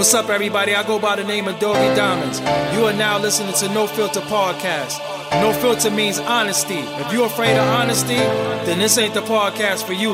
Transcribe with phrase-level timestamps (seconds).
[0.00, 0.74] What's up, everybody?
[0.74, 2.40] I go by the name of Doggy Diamonds.
[2.74, 4.98] You are now listening to No Filter Podcast.
[5.42, 6.78] No filter means honesty.
[6.78, 10.12] If you're afraid of honesty, then this ain't the podcast for you.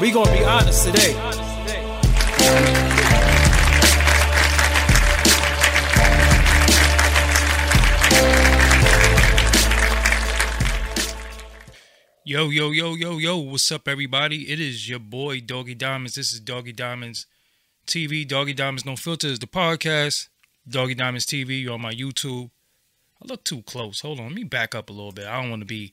[0.00, 1.12] We gonna be honest today.
[12.24, 14.50] Yo, yo, yo, yo, yo, what's up, everybody?
[14.50, 16.16] It is your boy, Doggy Diamonds.
[16.16, 17.26] This is Doggy Diamonds
[17.86, 20.28] TV, Doggy Diamonds No Filters, the podcast,
[20.68, 21.62] Doggy Diamonds TV.
[21.62, 22.50] You're on my YouTube.
[23.22, 24.00] I look too close.
[24.00, 25.26] Hold on, let me back up a little bit.
[25.26, 25.92] I don't want to be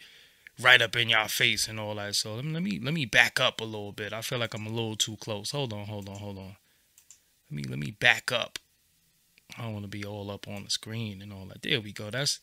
[0.62, 2.16] right up in y'all face and all that.
[2.16, 4.13] So let me, let me let me back up a little bit.
[4.13, 5.52] I feel like I'm a little too close.
[5.52, 6.55] Hold on, hold on, hold on.
[7.49, 8.60] Let me let me back up.
[9.58, 11.62] I don't want to be all up on the screen and all that.
[11.62, 12.10] There we go.
[12.10, 12.40] That's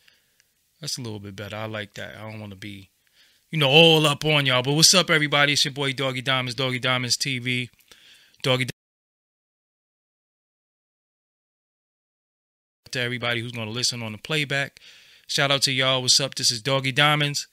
[0.81, 1.57] that's a little bit better.
[1.57, 2.17] I like that.
[2.17, 2.91] I don't want to be
[3.51, 4.63] you know, all up on y'all.
[4.63, 5.53] But what's up, everybody?
[5.53, 7.71] It's your boy Doggy Diamonds, Doggy Diamonds TV,
[8.43, 8.69] Doggy.
[12.97, 14.81] To everybody who's going to listen on the playback,
[15.27, 16.01] shout out to y'all.
[16.01, 16.35] What's up?
[16.35, 17.47] This is Doggy Diamonds.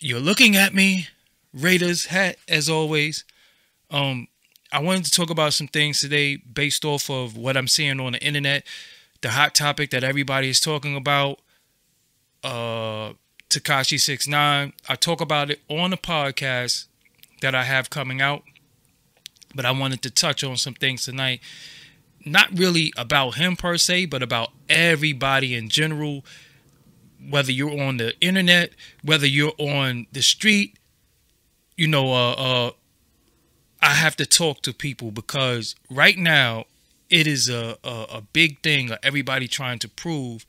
[0.00, 1.08] You're looking at me,
[1.52, 3.24] Raiders hat as always.
[3.90, 4.28] Um,
[4.72, 8.12] I wanted to talk about some things today based off of what I'm seeing on
[8.12, 8.66] the internet,
[9.20, 11.40] the hot topic that everybody is talking about.
[12.42, 13.12] Uh
[13.50, 14.72] Tekashi Six Nine.
[14.88, 16.86] I talk about it on the podcast
[17.42, 18.42] that I have coming out,
[19.54, 21.40] but I wanted to touch on some things tonight.
[22.24, 26.24] Not really about him per se, but about everybody in general.
[27.28, 28.72] Whether you're on the internet,
[29.02, 30.78] whether you're on the street,
[31.76, 32.70] you know, uh, uh,
[33.80, 36.64] I have to talk to people because right now
[37.10, 40.46] it is a, a, a big thing of everybody trying to prove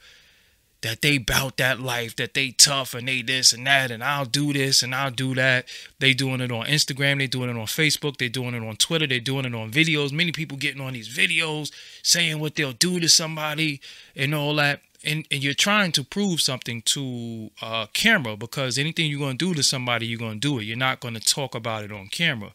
[0.85, 4.25] that they bout that life, that they tough and they this and that, and I'll
[4.25, 5.65] do this and I'll do that.
[5.97, 9.07] They doing it on Instagram, they doing it on Facebook, they doing it on Twitter,
[9.07, 10.11] they doing it on videos.
[10.11, 11.71] Many people getting on these videos
[12.03, 13.81] saying what they'll do to somebody
[14.15, 14.81] and all that.
[15.03, 19.45] And, and you're trying to prove something to uh, camera because anything you're going to
[19.47, 20.65] do to somebody, you're going to do it.
[20.65, 22.51] You're not going to talk about it on camera.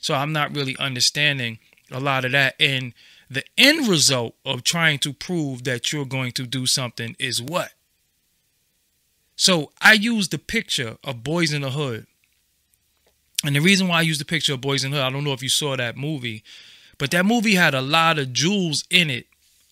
[0.00, 1.58] So I'm not really understanding
[1.90, 2.54] a lot of that.
[2.58, 2.94] And
[3.34, 7.72] the end result of trying to prove that you're going to do something is what?
[9.36, 12.06] So I use the picture of Boys in the Hood.
[13.44, 15.24] And the reason why I use the picture of Boys in the Hood, I don't
[15.24, 16.42] know if you saw that movie,
[16.98, 19.26] but that movie had a lot of jewels in it,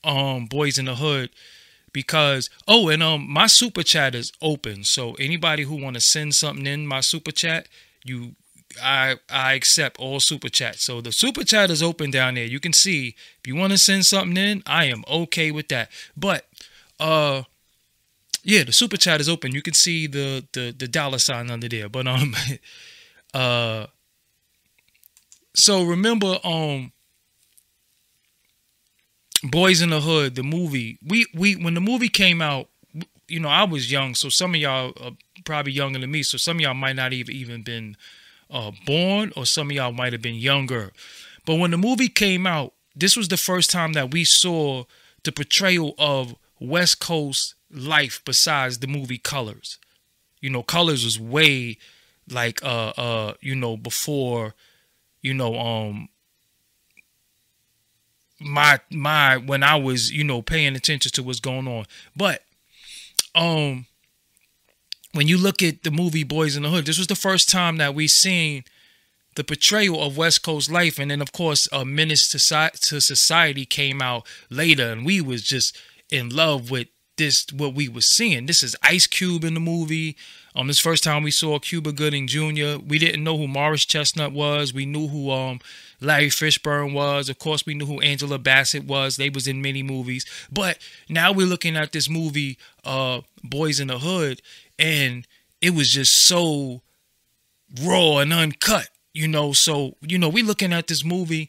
[0.05, 1.31] um, Boys in the Hood.
[1.93, 4.83] Because oh, and um my super chat is open.
[4.83, 7.69] So anybody who want to send something in my super chat,
[8.03, 8.35] you
[8.83, 10.85] I I accept all super chats.
[10.85, 12.45] So the super chat is open down there.
[12.45, 15.91] You can see if you want to send something in, I am okay with that.
[16.17, 16.47] But
[17.01, 17.43] uh
[18.45, 19.53] yeah, the super chat is open.
[19.53, 21.89] You can see the the the dollar sign under there.
[21.89, 22.35] But um
[23.35, 23.87] uh
[25.55, 26.93] so remember um
[29.45, 30.99] Boys in the Hood, the movie.
[31.05, 32.69] We we when the movie came out,
[33.27, 35.13] you know, I was young, so some of y'all are
[35.45, 37.97] probably younger than me, so some of y'all might not even even been
[38.53, 40.93] uh, born, or some of y'all might have been younger.
[41.47, 44.85] But when the movie came out, this was the first time that we saw
[45.25, 49.79] the portrayal of West Coast life besides the movie Colors.
[50.41, 51.79] You know, Colors was way
[52.31, 54.55] like uh uh you know before
[55.23, 56.09] you know um
[58.41, 61.87] my my when I was you know paying attention to what's going on.
[62.17, 62.43] But
[63.35, 63.87] um
[65.13, 67.77] when you look at the movie Boys in the Hood, this was the first time
[67.77, 68.65] that we seen
[69.35, 73.65] the portrayal of West Coast life, and then of course, a Menace to, to Society
[73.65, 75.77] came out later, and we was just
[76.11, 78.47] in love with this what we was seeing.
[78.47, 80.17] This is Ice Cube in the movie.
[80.55, 82.79] Um, this first time we saw Cuba Gooding Jr.
[82.87, 84.73] We didn't know who Morris Chestnut was.
[84.75, 85.61] We knew who um
[86.01, 87.29] Larry Fishburne was.
[87.29, 89.17] Of course, we knew who Angela Bassett was.
[89.17, 90.27] They was in many movies.
[90.51, 90.79] But
[91.09, 94.43] now we're looking at this movie, uh, Boys in the Hood,
[94.83, 95.27] and
[95.63, 96.83] it was just so
[97.81, 99.53] raw and uncut, you know.
[99.53, 101.49] So you know, we looking at this movie,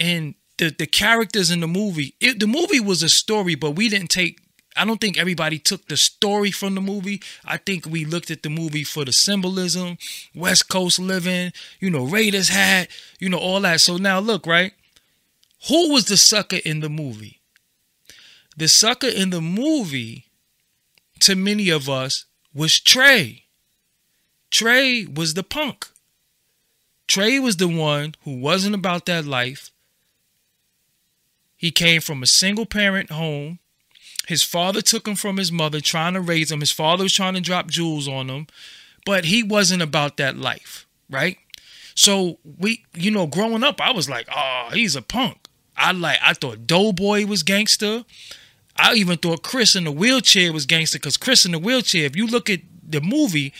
[0.00, 2.14] and the the characters in the movie.
[2.20, 4.40] It, the movie was a story, but we didn't take
[4.76, 7.20] I don't think everybody took the story from the movie.
[7.44, 9.98] I think we looked at the movie for the symbolism,
[10.34, 12.88] West Coast living, you know, Raiders hat,
[13.18, 13.80] you know, all that.
[13.80, 14.72] So now look, right?
[15.68, 17.40] Who was the sucker in the movie?
[18.56, 20.26] The sucker in the movie,
[21.20, 22.24] to many of us,
[22.54, 23.44] was Trey.
[24.50, 25.88] Trey was the punk.
[27.06, 29.70] Trey was the one who wasn't about that life.
[31.56, 33.58] He came from a single parent home
[34.30, 36.60] his father took him from his mother, trying to raise him.
[36.60, 38.46] His father was trying to drop jewels on him,
[39.04, 41.36] but he wasn't about that life, right?
[41.96, 45.48] So we, you know, growing up, I was like, oh, he's a punk.
[45.76, 48.04] I like I thought Doughboy was gangster.
[48.80, 52.16] I even thought Chris in the wheelchair was gangster because Chris in the wheelchair, if
[52.16, 53.52] you look at the movie,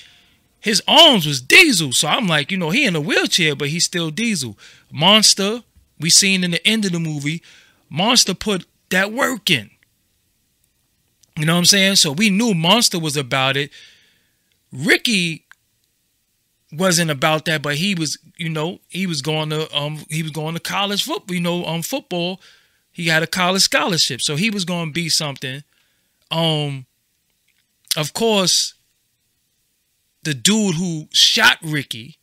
[0.61, 1.93] his arms was diesel.
[1.93, 4.57] So I'm like, you know, he in a wheelchair, but he's still diesel.
[4.91, 5.63] Monster,
[5.99, 7.43] we seen in the end of the movie,
[7.89, 9.71] Monster put that work in.
[11.39, 11.97] You know what I'm saying?
[11.97, 13.71] So we knew Monster was about it.
[14.73, 15.47] Ricky
[16.73, 20.33] wasn't about that, but he was, you know, he was going to um he was
[20.33, 22.41] going to college football, you know, um football.
[22.93, 25.63] He had a college scholarship, so he was going to be something.
[26.31, 26.87] Um
[27.97, 28.75] of course,
[30.23, 32.19] the dude who shot Ricky,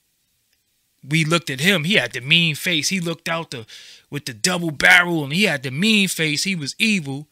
[1.07, 1.83] we looked at him.
[1.83, 2.89] He had the mean face.
[2.89, 3.65] He looked out the
[4.09, 6.43] with the double barrel and he had the mean face.
[6.43, 7.27] He was evil,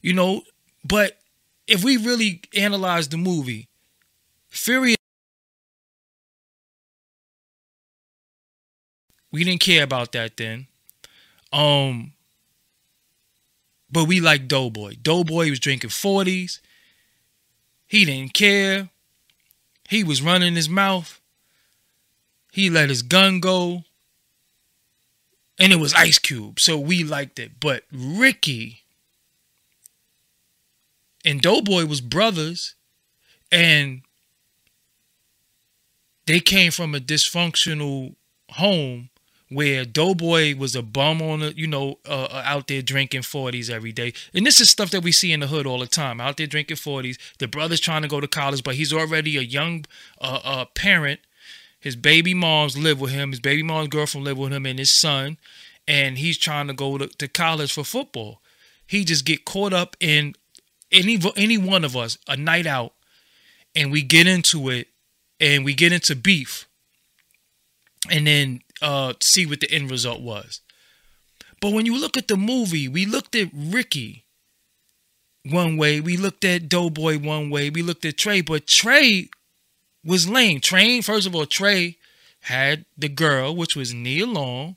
[0.00, 0.42] you know.
[0.84, 1.18] But
[1.66, 3.68] if we really analyze the movie,
[4.48, 4.94] Fury
[9.34, 10.68] We didn't care about that then.
[11.52, 12.12] Um,
[13.94, 14.96] but we like Doughboy.
[15.00, 16.58] Doughboy was drinking 40s.
[17.86, 18.88] He didn't care.
[19.88, 21.20] He was running his mouth.
[22.50, 23.84] He let his gun go.
[25.60, 26.58] And it was Ice Cube.
[26.58, 27.60] So we liked it.
[27.60, 28.82] But Ricky
[31.24, 32.74] and Doughboy was brothers.
[33.52, 34.02] And
[36.26, 38.16] they came from a dysfunctional
[38.50, 39.10] home
[39.50, 43.70] where Doughboy was a bum on the, you know, uh, uh out there drinking 40s
[43.70, 44.12] every day.
[44.32, 46.20] And this is stuff that we see in the hood all the time.
[46.20, 47.18] Out there drinking 40s.
[47.38, 49.84] The brother's trying to go to college, but he's already a young
[50.20, 51.20] uh, uh, parent.
[51.78, 53.30] His baby moms live with him.
[53.30, 55.36] His baby mom's girlfriend live with him and his son.
[55.86, 58.40] And he's trying to go to, to college for football.
[58.86, 60.34] He just get caught up in
[60.90, 62.94] any any one of us a night out
[63.74, 64.88] and we get into it
[65.40, 66.68] and we get into beef
[68.10, 70.60] and then uh, see what the end result was.
[71.60, 74.26] But when you look at the movie, we looked at Ricky
[75.48, 79.28] one way, we looked at Doughboy one way, we looked at Trey, but Trey
[80.04, 80.60] was lame.
[80.60, 81.96] Trey, first of all, Trey
[82.40, 84.76] had the girl, which was Nia Long.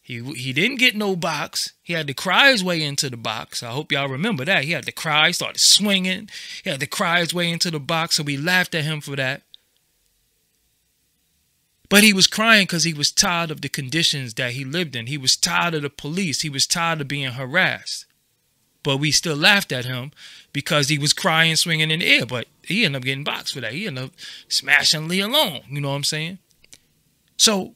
[0.00, 1.74] He he didn't get no box.
[1.82, 3.62] He had to cry his way into the box.
[3.62, 4.64] I hope y'all remember that.
[4.64, 6.30] He had to cry, started swinging.
[6.62, 9.16] He had to cry his way into the box, so we laughed at him for
[9.16, 9.42] that.
[11.88, 15.06] But he was crying because he was tired of the conditions that he lived in.
[15.06, 16.42] He was tired of the police.
[16.42, 18.04] He was tired of being harassed.
[18.82, 20.12] But we still laughed at him
[20.52, 22.26] because he was crying, swinging in the air.
[22.26, 23.72] But he ended up getting boxed for that.
[23.72, 24.10] He ended up
[24.48, 25.60] smashing Nia Long.
[25.68, 26.38] You know what I'm saying?
[27.36, 27.74] So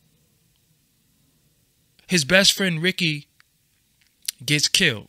[2.06, 3.28] his best friend Ricky
[4.44, 5.08] gets killed.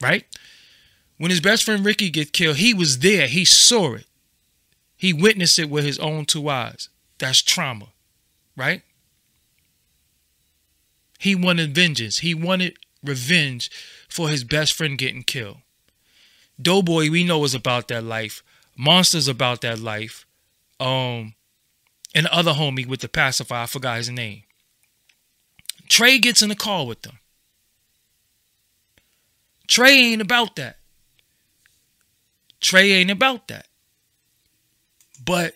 [0.00, 0.24] Right?
[1.16, 3.26] When his best friend Ricky gets killed, he was there.
[3.26, 4.06] He saw it.
[4.96, 6.88] He witnessed it with his own two eyes.
[7.18, 7.88] That's trauma,
[8.56, 8.82] right?
[11.18, 12.18] He wanted vengeance.
[12.18, 13.70] He wanted revenge
[14.08, 15.58] for his best friend getting killed.
[16.60, 18.42] Doughboy, we know is about that life.
[18.76, 20.26] Monster's about that life.
[20.80, 21.34] Um,
[22.14, 24.42] and the other homie with the pacifier, I forgot his name.
[25.88, 27.18] Trey gets in the car with them.
[29.66, 30.78] Trey ain't about that.
[32.60, 33.66] Trey ain't about that.
[35.24, 35.54] But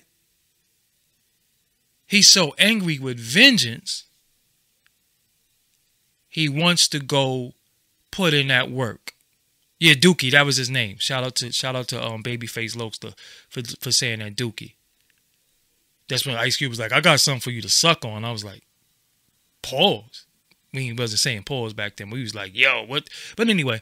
[2.13, 4.05] He's so angry with vengeance,
[6.29, 7.55] he wants to go
[8.11, 9.15] put in that work.
[9.81, 10.99] Yeah, Dookie, that was his name.
[10.99, 13.15] Shout out to shout out to um Babyface Lokester
[13.49, 14.75] for for saying that Dookie.
[16.07, 18.27] That's when Ice Cube was like, I got something for you to suck on.
[18.27, 18.63] I was like,
[19.63, 20.27] pause.
[20.75, 22.11] We wasn't saying pause back then.
[22.11, 23.09] We was like, yo, what?
[23.39, 23.81] But anyway,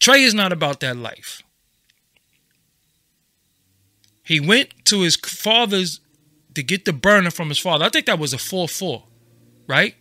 [0.00, 1.44] Trey is not about that life.
[4.24, 6.00] He went to his father's
[6.56, 7.84] to get the burner from his father.
[7.84, 9.04] I think that was a 4 4,
[9.68, 9.94] right?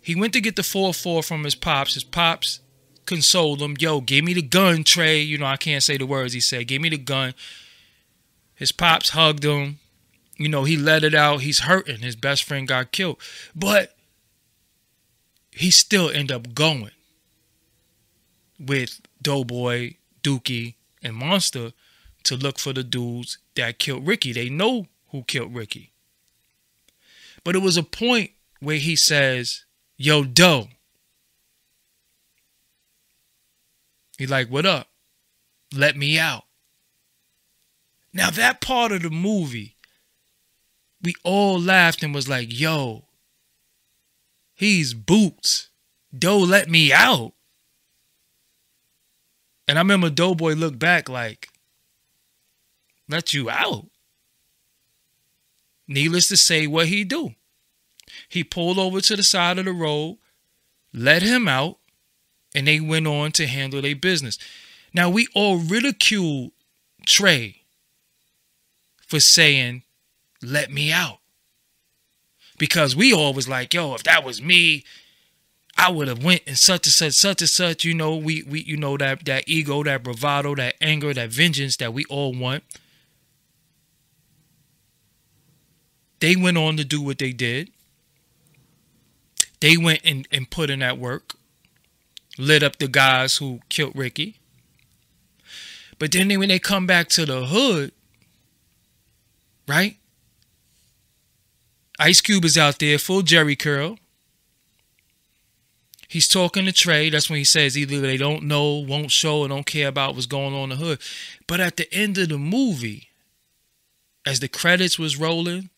[0.00, 1.94] He went to get the 4 4 from his pops.
[1.94, 2.60] His pops
[3.04, 3.76] consoled him.
[3.78, 5.20] Yo, give me the gun, Trey.
[5.20, 6.66] You know, I can't say the words he said.
[6.66, 7.34] Give me the gun.
[8.54, 9.80] His pops hugged him.
[10.38, 11.42] You know, he let it out.
[11.42, 11.98] He's hurting.
[11.98, 13.18] His best friend got killed.
[13.54, 13.94] But
[15.50, 16.92] he still ended up going
[18.58, 21.72] with Doughboy, Dookie, and Monster
[22.22, 24.32] to look for the dudes that killed Ricky.
[24.32, 25.92] They know who killed Ricky.
[27.44, 29.64] But it was a point where he says,
[29.96, 30.68] Yo, Doe.
[34.18, 34.88] He's like, What up?
[35.74, 36.44] Let me out.
[38.12, 39.76] Now, that part of the movie,
[41.02, 43.04] we all laughed and was like, Yo,
[44.54, 45.68] he's boots.
[46.16, 47.32] Doe let me out.
[49.68, 51.48] And I remember Doughboy looked back like,
[53.08, 53.86] let you out.
[55.90, 57.34] Needless to say, what he do?
[58.28, 60.18] He pulled over to the side of the road,
[60.94, 61.78] let him out,
[62.54, 64.38] and they went on to handle their business.
[64.94, 66.52] Now, we all ridiculed
[67.06, 67.62] Trey
[69.04, 69.82] for saying,
[70.40, 71.18] let me out.
[72.56, 74.84] Because we all was like, yo, if that was me,
[75.76, 77.84] I would have went and such and such, such and such.
[77.84, 81.76] You know, we we you know that that ego, that bravado, that anger, that vengeance
[81.78, 82.62] that we all want.
[86.20, 87.70] They went on to do what they did.
[89.60, 91.34] They went and, and put in that work,
[92.38, 94.36] lit up the guys who killed Ricky.
[95.98, 97.92] But then they, when they come back to the hood,
[99.68, 99.96] right?
[101.98, 103.98] Ice Cube is out there, full Jheri curl.
[106.08, 107.10] He's talking to Trey.
[107.10, 110.26] That's when he says either they don't know, won't show, or don't care about what's
[110.26, 111.00] going on in the hood.
[111.46, 113.10] But at the end of the movie,
[114.26, 115.70] as the credits was rolling,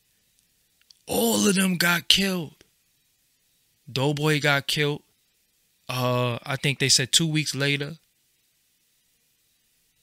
[1.06, 2.64] all of them got killed.
[3.90, 5.02] Doughboy got killed.
[5.88, 7.96] Uh, I think they said two weeks later.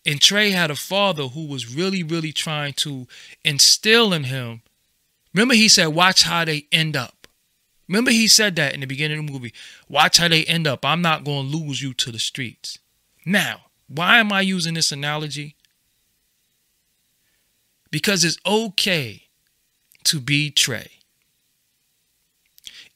[0.06, 3.08] And Trey had a father who was really, really trying to
[3.44, 4.62] instill in him.
[5.34, 7.28] Remember, he said, Watch how they end up.
[7.88, 9.54] Remember, he said that in the beginning of the movie.
[9.88, 10.86] Watch how they end up.
[10.86, 12.78] I'm not going to lose you to the streets.
[13.26, 15.56] Now, why am I using this analogy?
[17.92, 19.29] Because it's okay
[20.06, 20.90] to be Trey.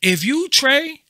[0.01, 1.01] If you Trey,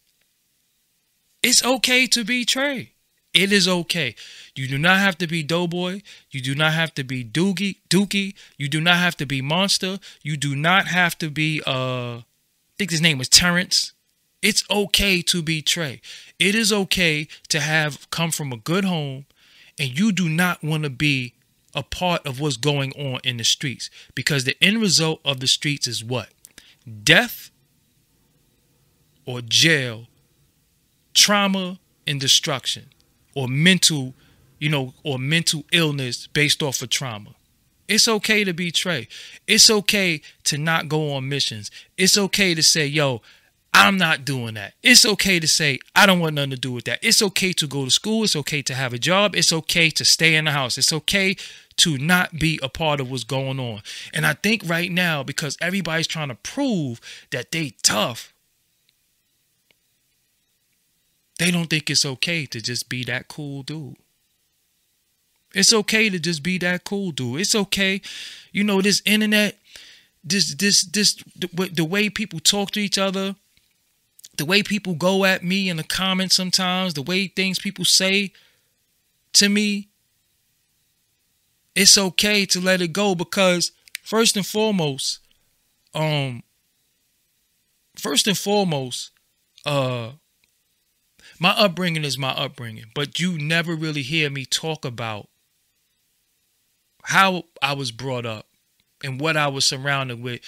[1.41, 2.91] it's okay to be Trey.
[3.33, 4.15] It is okay.
[4.55, 6.01] You do not have to be Doughboy.
[6.29, 8.35] You do not have to be Doogie, Dookie.
[8.57, 9.97] You do not have to be Monster.
[10.21, 13.93] You do not have to be uh I think his name was Terrence.
[14.41, 16.01] It's okay to be Trey.
[16.37, 19.25] It is okay to have come from a good home
[19.79, 21.33] and you do not want to be
[21.75, 25.47] a part of what's going on in the streets because the end result of the
[25.47, 26.29] streets is what?
[27.03, 27.51] Death
[29.25, 30.07] or jail,
[31.13, 32.89] trauma and destruction
[33.35, 34.13] or mental,
[34.59, 37.35] you know, or mental illness based off of trauma.
[37.87, 39.07] It's okay to be Trey.
[39.47, 41.69] It's okay to not go on missions.
[41.97, 43.21] It's okay to say, yo,
[43.73, 44.73] I'm not doing that.
[44.83, 46.99] It's okay to say, I don't want nothing to do with that.
[47.01, 48.23] It's okay to go to school.
[48.23, 49.35] It's okay to have a job.
[49.35, 50.77] It's okay to stay in the house.
[50.77, 51.35] It's okay
[51.77, 53.81] to not be a part of what's going on.
[54.13, 56.99] And I think right now, because everybody's trying to prove
[57.31, 58.33] that they tough,
[61.39, 63.95] they don't think it's okay to just be that cool dude.
[65.53, 67.41] It's okay to just be that cool dude.
[67.41, 68.01] It's okay.
[68.51, 69.57] You know, this internet,
[70.23, 73.35] this, this, this, the, the way people talk to each other,
[74.37, 78.31] the way people go at me in the comments sometimes, the way things people say
[79.33, 79.89] to me,
[81.75, 85.19] it's okay to let it go because first and foremost,
[85.93, 86.43] um,
[87.95, 89.11] first and foremost,
[89.65, 90.11] uh,
[91.39, 95.29] my upbringing is my upbringing, but you never really hear me talk about
[97.03, 98.47] how I was brought up
[99.03, 100.41] and what I was surrounded with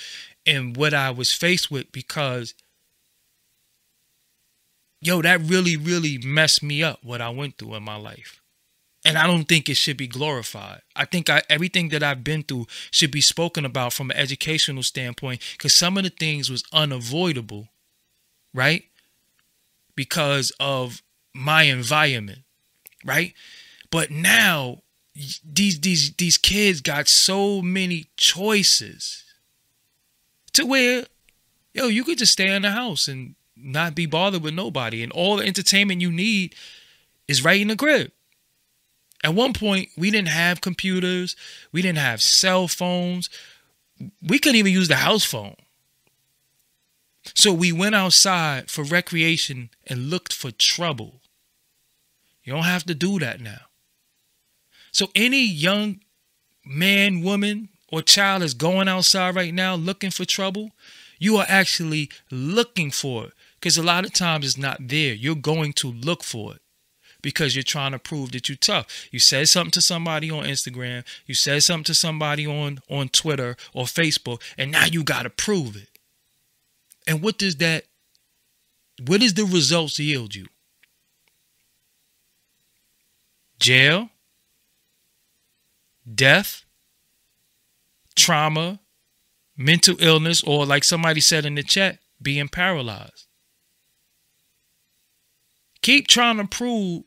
[0.46, 2.54] and what I was faced with because
[5.02, 8.42] yo, that really, really messed me up what I went through in my life.
[9.06, 10.82] And I don't think it should be glorified.
[10.96, 14.84] I think I, everything that I've been through should be spoken about from an educational
[14.84, 17.70] standpoint because some of the things was unavoidable,
[18.54, 18.86] right?
[19.96, 21.02] because of
[21.34, 22.40] my environment,
[23.04, 23.34] right?
[23.90, 24.82] But now
[25.44, 29.24] these these these kids got so many choices
[30.52, 31.06] to where
[31.74, 35.14] yo you could just stay in the house and not be bothered with nobody and
[35.14, 36.54] all the entertainment you need
[37.30, 38.12] is right in the crib
[39.24, 41.36] at one point we didn't have computers
[41.72, 43.30] we didn't have cell phones
[44.22, 45.56] we couldn't even use the house phone
[47.34, 51.22] so we went outside for recreation and looked for trouble.
[52.44, 53.62] You don't have to do that now.
[54.92, 56.02] So any young
[56.64, 60.72] man, woman, or child is going outside right now looking for trouble,
[61.18, 63.34] you are actually looking for it.
[63.60, 65.14] Because a lot of times it's not there.
[65.14, 66.62] You're going to look for it
[67.26, 69.08] because you're trying to prove that you're tough.
[69.10, 73.58] You said something to somebody on Instagram, you said something to somebody on, on Twitter
[73.74, 75.90] or Facebook, and now you got to prove it.
[77.08, 77.86] And what does that,
[79.08, 80.46] what does the results yield you?
[83.60, 84.12] Jail,
[86.14, 86.64] death,
[88.16, 88.80] trauma,
[89.58, 93.26] mental illness, or like somebody said in the chat, being paralyzed.
[95.82, 97.04] Keep trying to prove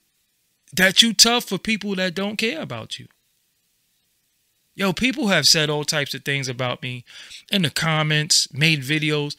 [0.75, 3.07] that you tough for people that don't care about you.
[4.75, 7.05] Yo, people have said all types of things about me
[7.51, 9.35] in the comments, made videos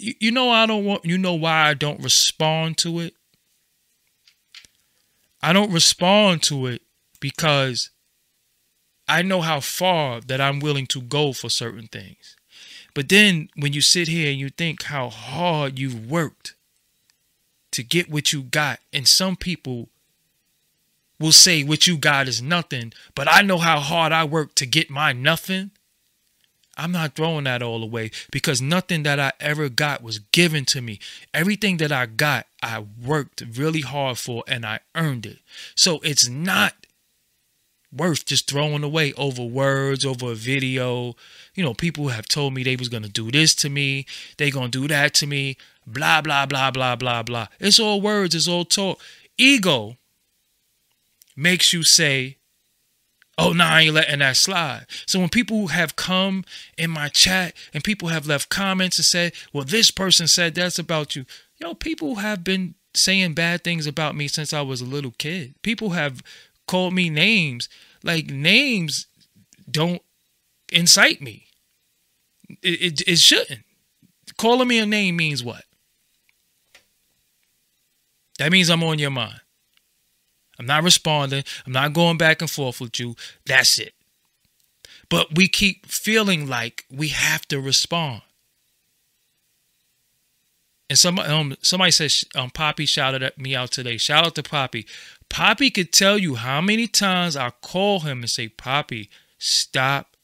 [0.00, 3.14] you, you know I don't want you know why I don't respond to it
[5.42, 6.82] I don't respond to it
[7.18, 7.90] because
[9.08, 12.36] I know how far that I'm willing to go for certain things.
[12.94, 16.54] But then when you sit here and you think how hard you've worked
[17.72, 19.88] to get what you got, and some people
[21.20, 24.66] will say what you got is nothing, but I know how hard I worked to
[24.66, 25.70] get my nothing.
[26.76, 30.80] I'm not throwing that all away because nothing that I ever got was given to
[30.80, 30.98] me.
[31.34, 35.40] Everything that I got, I worked really hard for and I earned it.
[35.74, 36.74] So it's not
[37.94, 41.16] worth just throwing away over words, over a video.
[41.54, 44.06] You know, people have told me they was going to do this to me,
[44.38, 47.48] they going to do that to me, blah blah blah blah blah blah.
[47.58, 49.00] It's all words, it's all talk.
[49.36, 49.96] Ego
[51.40, 52.36] makes you say
[53.40, 54.84] oh, nah, I ain't letting that slide.
[55.06, 56.44] So when people have come
[56.76, 60.78] in my chat and people have left comments and said, well, this person said that's
[60.78, 61.24] about you.
[61.58, 65.54] Yo, people have been saying bad things about me since I was a little kid.
[65.62, 66.22] People have
[66.66, 67.68] called me names.
[68.02, 69.06] Like names
[69.70, 70.02] don't
[70.70, 71.46] incite me.
[72.62, 73.64] It, it, it shouldn't.
[74.36, 75.64] Calling me a name means what?
[78.38, 79.40] That means I'm on your mind.
[80.60, 81.42] I'm not responding.
[81.64, 83.16] I'm not going back and forth with you.
[83.46, 83.94] That's it.
[85.08, 88.20] But we keep feeling like we have to respond.
[90.90, 93.96] And somebody, um, somebody says, um, Poppy shouted at me out today.
[93.96, 94.86] Shout out to Poppy.
[95.30, 100.14] Poppy could tell you how many times I call him and say, Poppy, stop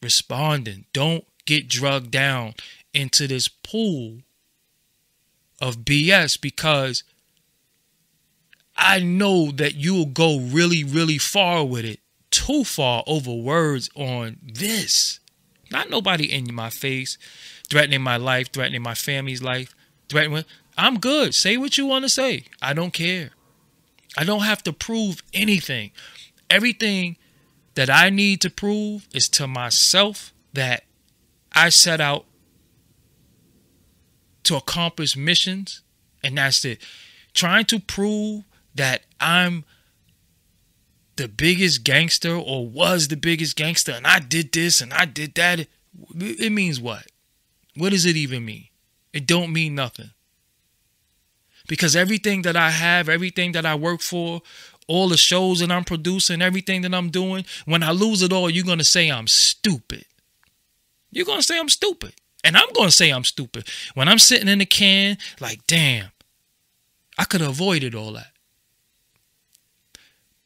[0.00, 0.84] responding.
[0.92, 2.54] Don't get drugged down
[2.94, 4.18] into this pool
[5.60, 7.02] of BS because
[8.76, 12.00] I know that you'll go really, really far with it.
[12.30, 15.20] Too far over words on this.
[15.70, 17.18] Not nobody in my face,
[17.68, 19.74] threatening my life, threatening my family's life,
[20.08, 20.44] threatening.
[20.76, 21.34] I'm good.
[21.34, 22.44] Say what you want to say.
[22.60, 23.30] I don't care.
[24.16, 25.92] I don't have to prove anything.
[26.50, 27.16] Everything
[27.74, 30.84] that I need to prove is to myself that
[31.54, 32.26] I set out
[34.44, 35.82] to accomplish missions,
[36.22, 36.82] and that's it.
[37.32, 38.44] Trying to prove
[38.74, 39.64] that I'm
[41.16, 45.34] the biggest gangster or was the biggest gangster and I did this and I did
[45.34, 45.66] that.
[46.14, 47.06] It means what?
[47.76, 48.68] What does it even mean?
[49.12, 50.10] It don't mean nothing.
[51.68, 54.42] Because everything that I have, everything that I work for,
[54.88, 58.50] all the shows that I'm producing, everything that I'm doing, when I lose it all,
[58.50, 60.04] you're going to say I'm stupid.
[61.10, 62.14] You're going to say I'm stupid.
[62.42, 63.68] And I'm going to say I'm stupid.
[63.94, 66.08] When I'm sitting in the can, like, damn,
[67.16, 68.31] I could have avoided all that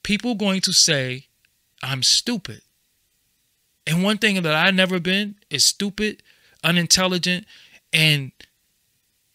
[0.06, 1.26] people going to say
[1.82, 2.60] I'm stupid.
[3.88, 6.22] And one thing that I've never been is stupid,
[6.62, 7.44] unintelligent,
[7.92, 8.30] and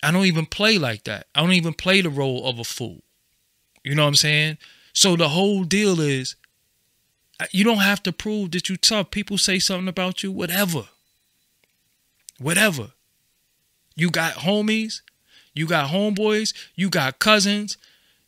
[0.01, 1.27] I don't even play like that.
[1.35, 3.03] I don't even play the role of a fool.
[3.83, 4.59] You know what I'm saying?
[4.93, 6.37] So the whole deal is
[7.51, 9.11] you don't have to prove that you're tough.
[9.11, 10.85] People say something about you, whatever.
[12.39, 12.93] Whatever.
[13.95, 15.01] You got homies,
[15.53, 17.77] you got homeboys, you got cousins,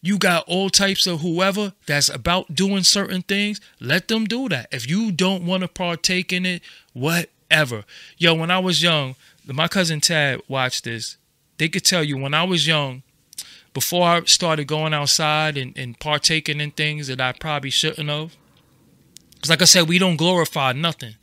[0.04, 4.68] you got all types of whoever that's about doing certain things, let them do that.
[4.70, 6.62] If you don't want to partake in it,
[6.92, 7.86] whatever.
[8.18, 9.16] Yo, when I was young,
[9.48, 11.16] my cousin Tad watched this.
[11.58, 13.04] They could tell you when I was young,
[13.74, 18.36] before I started going outside and, and partaking in things that I probably shouldn't have.
[19.36, 21.16] Because, like I said, we don't glorify nothing.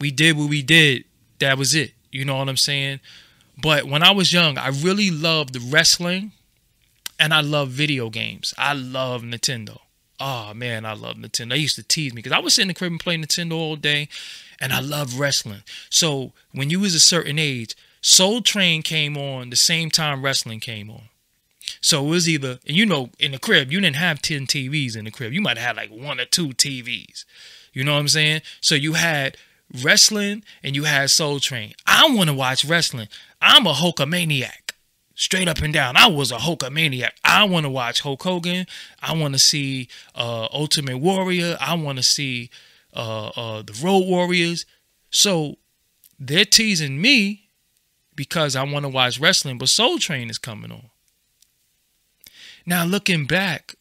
[0.00, 1.04] We did what we did.
[1.40, 1.92] That was it.
[2.10, 3.00] You know what I'm saying?
[3.60, 6.32] But when I was young, I really loved wrestling
[7.22, 8.52] and I love video games.
[8.58, 9.78] I love Nintendo.
[10.18, 11.50] Oh man, I love Nintendo.
[11.50, 13.52] They used to tease me because I was sitting in the crib and playing Nintendo
[13.52, 14.08] all day,
[14.60, 15.62] and I love wrestling.
[15.88, 20.58] So when you was a certain age, Soul Train came on the same time wrestling
[20.58, 21.02] came on.
[21.80, 24.96] So it was either, and you know, in the crib, you didn't have 10 TVs
[24.96, 25.32] in the crib.
[25.32, 27.24] You might have had like one or two TVs.
[27.72, 28.42] You know what I'm saying?
[28.60, 29.36] So you had
[29.80, 31.74] wrestling and you had Soul Train.
[31.86, 33.06] I want to watch wrestling.
[33.40, 34.61] I'm a Hulkamaniac
[35.14, 35.96] straight up and down.
[35.96, 37.10] I was a Hulkamaniac.
[37.24, 38.66] I want to watch Hulk Hogan.
[39.00, 41.56] I want to see uh, Ultimate Warrior.
[41.60, 42.50] I want to see
[42.94, 44.66] uh, uh, the Road Warriors.
[45.10, 45.56] So
[46.18, 47.48] they're teasing me
[48.14, 50.90] because I want to watch wrestling, but Soul Train is coming on.
[52.64, 53.74] Now looking back,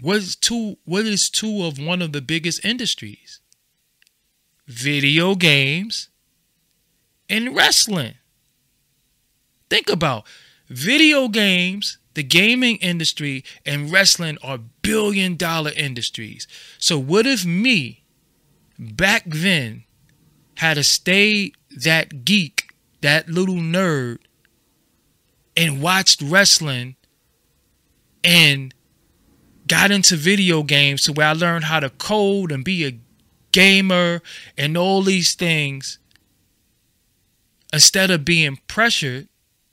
[0.00, 3.40] what is two what is two of one of the biggest industries?
[4.66, 6.08] Video games
[7.28, 8.14] and wrestling.
[9.70, 10.26] Think about
[10.68, 16.46] video games, the gaming industry, and wrestling are billion dollar industries.
[16.78, 18.04] So, what if me
[18.78, 19.84] back then
[20.56, 24.18] had to stay that geek, that little nerd,
[25.56, 26.96] and watched wrestling
[28.24, 28.74] and
[29.66, 32.98] got into video games to where I learned how to code and be a
[33.52, 34.22] gamer
[34.56, 35.98] and all these things
[37.72, 39.28] instead of being pressured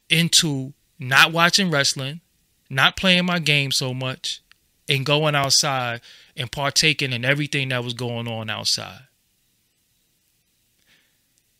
[0.09, 2.21] into not watching wrestling,
[2.69, 4.41] not playing my game so much,
[4.87, 6.01] and going outside
[6.35, 9.01] and partaking in everything that was going on outside.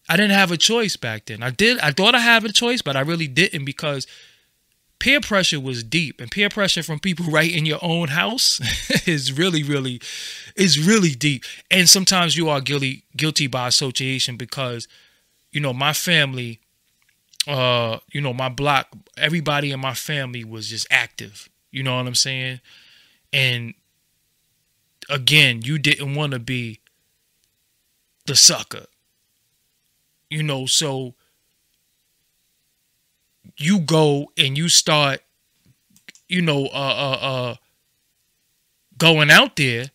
[0.08, 1.42] I didn't have a choice back then.
[1.42, 4.06] I did I thought I had a choice, but I really didn't because
[5.00, 8.60] peer pressure was deep and peer pressure from people right in your own house
[9.08, 10.00] is really really
[10.56, 14.88] is really deep and sometimes you are guilty guilty by association because
[15.52, 16.60] you know my family
[17.48, 21.50] uh you know my block everybody in my family was just active.
[21.72, 22.62] You know what i'm saying?
[23.34, 23.74] And
[25.10, 26.80] again you didn't want to be
[28.26, 28.86] the sucker.
[30.30, 31.16] You know so
[33.58, 35.22] you go and you start,
[36.28, 37.56] you know, uh, uh, uh,
[38.98, 39.92] going out there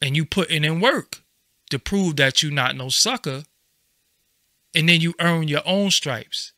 [0.00, 1.22] and you putting in work
[1.70, 3.44] to prove that you're not no sucker,
[4.74, 6.52] and then you earn your own stripes.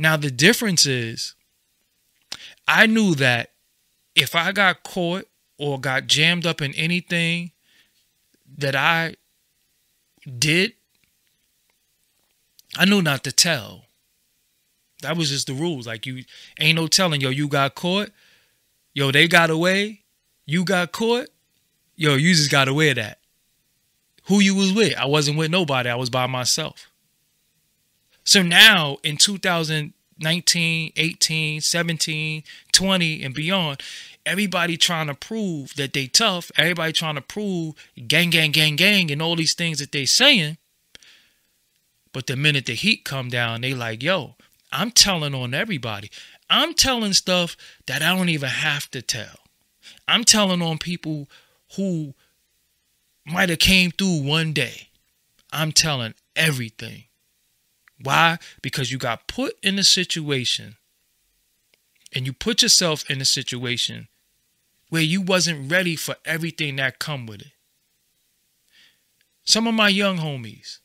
[0.00, 1.34] Now the difference is,
[2.66, 3.50] I knew that
[4.14, 5.26] if I got caught
[5.58, 7.50] or got jammed up in anything
[8.56, 9.16] that I
[10.38, 10.72] did,
[12.78, 13.84] I knew not to tell.
[15.02, 15.86] That was just the rules.
[15.86, 16.24] Like you
[16.58, 18.08] ain't no telling, yo, you got caught.
[18.94, 20.00] Yo, they got away.
[20.46, 21.28] You got caught.
[21.94, 23.18] Yo, you just got away of that.
[24.28, 24.96] Who you was with?
[24.96, 25.90] I wasn't with nobody.
[25.90, 26.89] I was by myself.
[28.30, 33.82] So now in 2019, 18, 17, 20, and beyond,
[34.24, 36.52] everybody trying to prove that they tough.
[36.56, 37.74] Everybody trying to prove
[38.06, 40.58] gang, gang, gang, gang, and all these things that they saying.
[42.12, 44.36] But the minute the heat come down, they like, yo,
[44.70, 46.08] I'm telling on everybody.
[46.48, 49.40] I'm telling stuff that I don't even have to tell.
[50.06, 51.28] I'm telling on people
[51.74, 52.14] who
[53.26, 54.90] might have came through one day.
[55.52, 57.06] I'm telling everything.
[58.02, 58.38] Why?
[58.62, 60.76] Because you got put in a situation
[62.14, 64.08] and you put yourself in a situation
[64.88, 67.52] where you wasn't ready for everything that come with it.
[69.44, 70.78] Some of my young homies,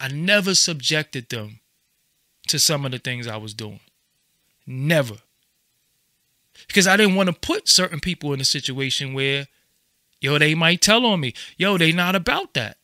[0.00, 1.60] I never subjected them
[2.48, 3.80] to some of the things I was doing.
[4.66, 5.16] Never.
[6.66, 9.48] Because I didn't want to put certain people in a situation where,
[10.20, 12.78] yo, they might tell on me, yo, they not about that.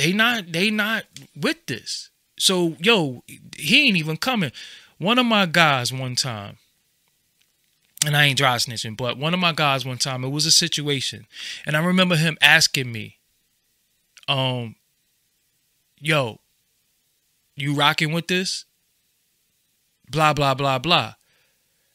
[0.00, 1.04] They not, they not
[1.36, 2.08] with this.
[2.38, 3.22] So, yo,
[3.54, 4.50] he ain't even coming.
[4.96, 6.56] One of my guys one time,
[8.06, 10.50] and I ain't dry snitching, but one of my guys one time, it was a
[10.50, 11.26] situation.
[11.66, 13.18] And I remember him asking me,
[14.26, 14.76] um,
[15.98, 16.40] yo,
[17.54, 18.64] you rocking with this?
[20.10, 21.16] Blah, blah, blah, blah.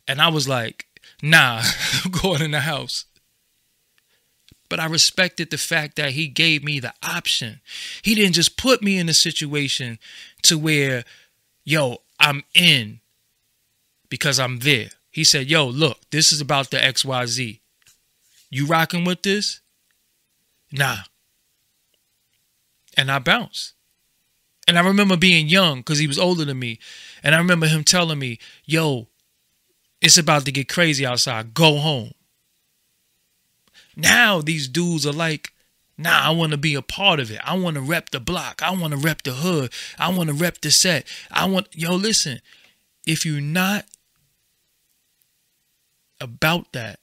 [0.08, 0.86] And I was like,
[1.24, 1.63] nah,
[2.06, 3.06] I'm going in the house.
[4.69, 7.62] But I respected the fact that he gave me the option.
[8.01, 9.99] He didn't just put me in a situation
[10.43, 11.04] to where,
[11.63, 12.99] yo, I'm in
[14.10, 14.89] because I'm there.
[15.12, 17.60] He said, yo, look, this is about the XYZ.
[18.49, 19.62] You rocking with this?
[20.71, 20.97] Nah.
[22.97, 23.73] And I bounced.
[24.67, 26.80] And I remember being young because he was older than me.
[27.23, 29.08] And I remember him telling me, yo,
[30.01, 31.54] it's about to get crazy outside.
[31.54, 32.13] Go home.
[33.96, 35.54] Now these dudes are like,
[35.98, 37.40] nah, I want to be a part of it.
[37.44, 38.62] I want to rep the block.
[38.62, 39.72] I want to rep the hood.
[39.98, 41.08] I want to rep the set.
[41.32, 42.42] I want, yo, listen,
[43.06, 43.86] if you're not
[46.20, 47.00] about that,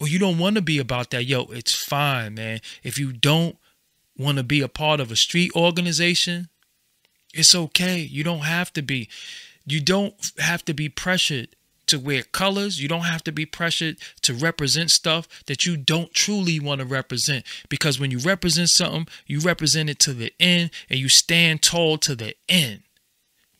[0.00, 2.60] or you don't want to be about that, yo, it's fine, man.
[2.82, 3.56] If you don't
[4.16, 6.48] want to be a part of a street organization,
[7.32, 7.98] it's okay.
[7.98, 9.08] You don't have to be.
[9.66, 11.56] You don't have to be pressured
[11.88, 12.80] to wear colors.
[12.80, 16.86] You don't have to be pressured to represent stuff that you don't truly want to
[16.86, 17.44] represent.
[17.68, 21.98] Because when you represent something, you represent it to the end and you stand tall
[21.98, 22.82] to the end.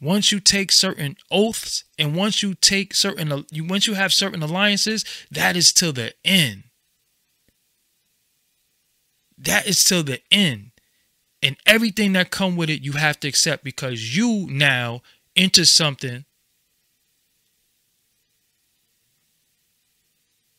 [0.01, 5.05] Once you take certain oaths and once you take certain once you have certain alliances,
[5.31, 6.65] that is till the end.
[9.39, 10.73] That is till the end.
[11.43, 15.03] And everything that come with it, you have to accept because you now
[15.37, 16.25] enter something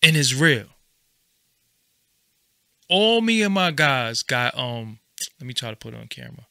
[0.06, 0.68] and it's real.
[2.88, 5.00] All me and my guys got um
[5.40, 6.46] let me try to put on camera.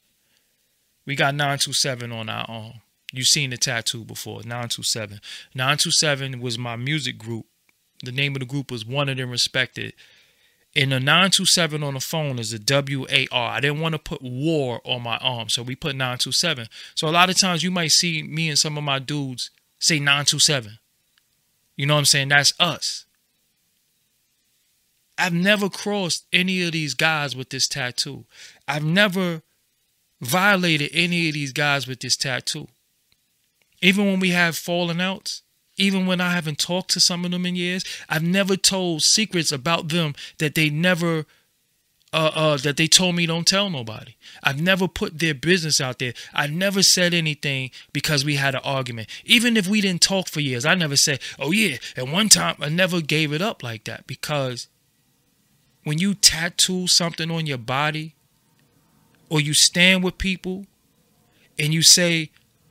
[1.06, 2.72] We got 927 on our arm.
[3.12, 5.20] You've seen the tattoo before, 927.
[5.54, 7.46] 927 was my music group.
[8.02, 9.92] The name of the group was Wanted and Respected.
[10.74, 13.50] And the 927 on the phone is the a W-A-R.
[13.50, 16.66] I didn't want to put war on my arm, so we put 927.
[16.96, 19.98] So a lot of times you might see me and some of my dudes say
[20.00, 20.78] 927.
[21.76, 22.28] You know what I'm saying?
[22.30, 23.04] That's us.
[25.16, 28.24] I've never crossed any of these guys with this tattoo.
[28.66, 29.42] I've never
[30.20, 32.68] violated any of these guys with this tattoo.
[33.80, 35.42] Even when we have fallen outs,
[35.76, 39.52] even when I haven't talked to some of them in years, I've never told secrets
[39.52, 41.26] about them that they never
[42.12, 44.14] uh, uh, that they told me don't tell nobody.
[44.40, 46.14] I've never put their business out there.
[46.32, 49.08] I never said anything because we had an argument.
[49.24, 52.54] Even if we didn't talk for years, I never said, "Oh yeah." At one time,
[52.60, 54.68] I never gave it up like that because
[55.84, 58.14] when you tattoo something on your body,
[59.28, 60.66] or you stand with people,
[61.58, 62.30] and you say,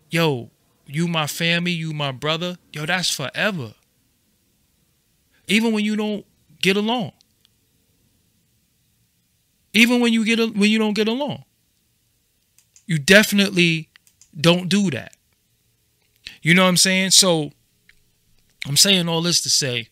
[0.09, 0.51] "Yo,
[0.85, 3.73] you my family, you my brother," yo, that's forever.
[5.47, 6.25] Even when you don't
[6.61, 7.11] get along
[9.73, 11.43] even when you get a, when you don't get along.
[12.85, 13.89] You definitely
[14.39, 15.15] don't do that.
[16.41, 17.11] You know what I'm saying?
[17.11, 17.51] So
[18.67, 19.87] I'm saying all this to say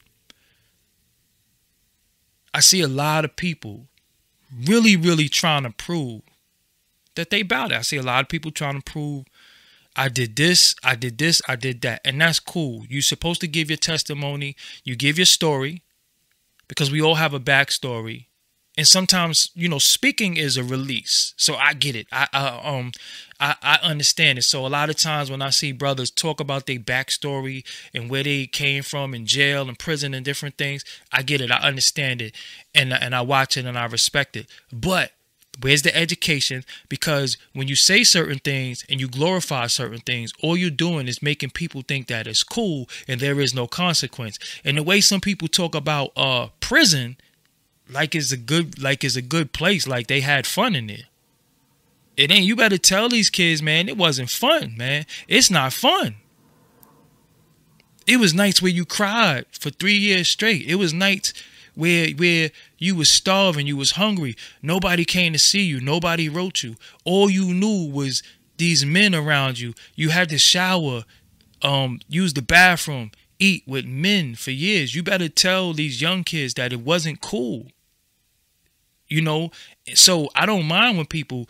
[2.54, 3.88] I see a lot of people
[4.66, 6.22] really, really trying to prove
[7.16, 7.72] that they it.
[7.72, 9.26] I see a lot of people trying to prove
[9.96, 12.02] I did this, I did this, I did that.
[12.06, 12.86] And that's cool.
[12.88, 15.84] You're supposed to give your testimony, you give your story,
[16.68, 18.28] because we all have a backstory
[18.78, 22.92] and sometimes you know speaking is a release so i get it i, I um
[23.42, 24.44] I, I understand it.
[24.44, 28.24] So a lot of times when i see brothers talk about their backstory and where
[28.24, 31.52] they came from in jail and prison and different things i get it.
[31.52, 32.36] I understand it.
[32.76, 34.48] And and i watch it and i respect it.
[34.72, 35.12] But
[35.60, 36.64] where's the education?
[36.88, 41.22] Because when you say certain things and you glorify certain things all you're doing is
[41.24, 44.38] making people think that it's cool and there is no consequence.
[44.64, 47.18] And the way some people talk about uh prison
[47.90, 49.88] like it's a good like it's a good place.
[49.88, 51.11] Like they had fun in there.
[52.22, 55.08] It ain't you better tell these kids, man, it wasn't fun, man.
[55.28, 56.18] It's not fun.
[58.06, 60.68] It was nights where you cried for three years straight.
[60.68, 61.34] It was nights
[61.74, 64.36] where where you was starving, you was hungry.
[64.62, 65.82] Nobody came to see you.
[65.82, 66.76] Nobody wrote you.
[67.06, 68.22] All you knew was
[68.58, 69.74] these men around you.
[69.96, 71.06] You had to shower,
[71.64, 74.94] um, use the bathroom, eat with men for years.
[74.94, 77.66] You better tell these young kids that it wasn't cool
[79.12, 79.52] you know
[79.94, 81.48] so i don't mind when people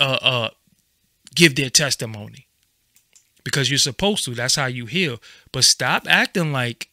[0.00, 0.50] uh uh
[1.34, 2.46] give their testimony.
[3.44, 4.34] Because you're supposed to.
[4.34, 5.20] That's how you heal.
[5.52, 6.88] But stop acting like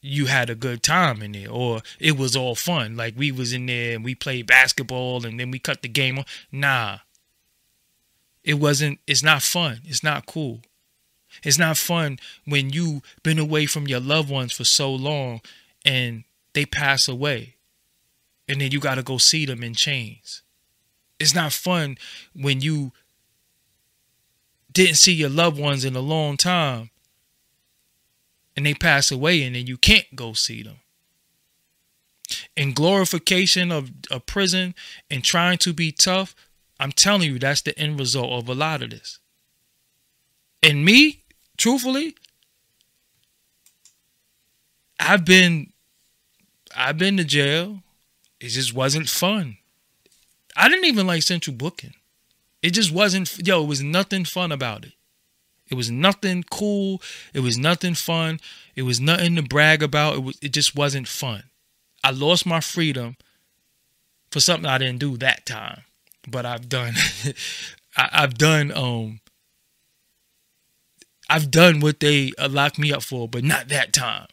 [0.00, 2.96] you had a good time in there or it was all fun.
[2.96, 6.18] Like we was in there and we played basketball and then we cut the game
[6.18, 6.24] on.
[6.50, 6.98] Nah.
[8.42, 9.80] It wasn't it's not fun.
[9.84, 10.62] It's not cool.
[11.44, 15.40] It's not fun when you been away from your loved ones for so long
[15.84, 17.56] and they pass away.
[18.48, 20.42] And then you got to go see them in chains.
[21.22, 21.96] It's not fun
[22.34, 22.92] when you
[24.72, 26.90] didn't see your loved ones in a long time
[28.56, 30.76] and they pass away and then you can't go see them.
[32.56, 34.74] In glorification of a prison
[35.10, 36.34] and trying to be tough,
[36.80, 39.18] I'm telling you, that's the end result of a lot of this.
[40.62, 41.22] And me,
[41.56, 42.16] truthfully,
[44.98, 45.72] I've been
[46.74, 47.82] I've been to jail
[48.40, 49.58] it just wasn't fun.
[50.56, 51.94] I didn't even like central booking.
[52.62, 54.92] It just wasn't, yo, it was nothing fun about it.
[55.68, 57.00] It was nothing cool.
[57.32, 58.40] It was nothing fun.
[58.76, 60.16] It was nothing to brag about.
[60.16, 61.44] It, was, it just wasn't fun.
[62.04, 63.16] I lost my freedom
[64.30, 65.82] for something I didn't do that time.
[66.28, 66.94] But I've done,
[67.96, 69.20] I, have done, um,
[71.28, 74.26] I've done what they uh, locked me up for, but not that time.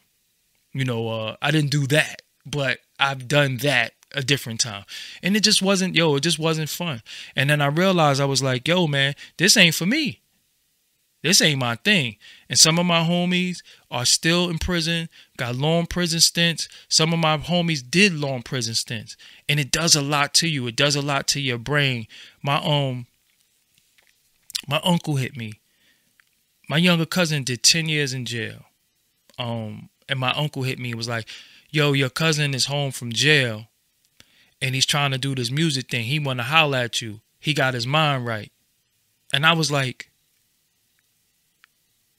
[0.74, 4.86] You know, uh, I didn't do that, but I've done that a different time.
[5.22, 7.02] And it just wasn't, yo, it just wasn't fun.
[7.36, 10.22] And then I realized I was like, yo, man, this ain't for me.
[11.22, 12.16] This ain't my thing.
[12.50, 16.70] And some of my homies are still in prison, got long prison stints.
[16.88, 19.18] Some of my homies did long prison stints.
[19.50, 20.66] And it does a lot to you.
[20.68, 22.08] It does a lot to your brain.
[22.42, 23.08] My um
[24.68, 25.54] my uncle hit me.
[26.70, 28.66] My younger cousin did 10 years in jail.
[29.38, 31.28] Um and my uncle hit me and was like,
[31.70, 33.68] "Yo, your cousin is home from jail
[34.62, 36.06] and he's trying to do this music thing.
[36.06, 37.22] He want to holler at you.
[37.40, 38.52] He got his mind right.
[39.34, 40.10] And I was like,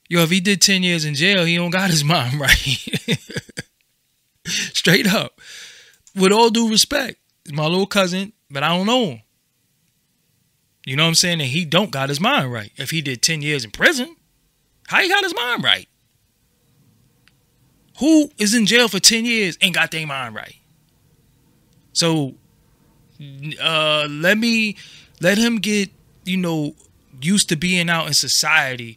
[0.08, 2.88] yo, if he did 10 years in jail, he don't got his mind right.
[4.46, 5.40] Straight up.
[6.16, 7.18] With all due respect,
[7.52, 9.22] my little cousin, but I don't know him.
[10.86, 11.40] You know what I'm saying?
[11.40, 12.72] And he don't got his mind right.
[12.76, 14.16] If he did 10 years in prison,
[14.88, 15.88] how he got his mind right?
[17.98, 20.56] Who is in jail for 10 years and got their mind right?
[22.00, 22.34] So
[23.60, 24.76] uh let me
[25.20, 25.90] let him get,
[26.24, 26.74] you know,
[27.20, 28.96] used to being out in society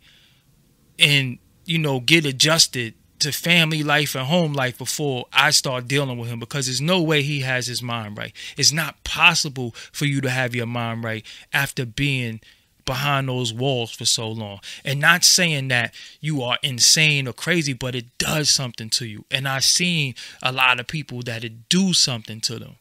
[0.98, 6.18] and, you know, get adjusted to family life and home life before I start dealing
[6.18, 8.32] with him because there's no way he has his mind right.
[8.56, 12.40] It's not possible for you to have your mind right after being
[12.86, 14.62] behind those walls for so long.
[14.86, 19.26] And not saying that you are insane or crazy, but it does something to you.
[19.30, 22.76] And I've seen a lot of people that it do something to them.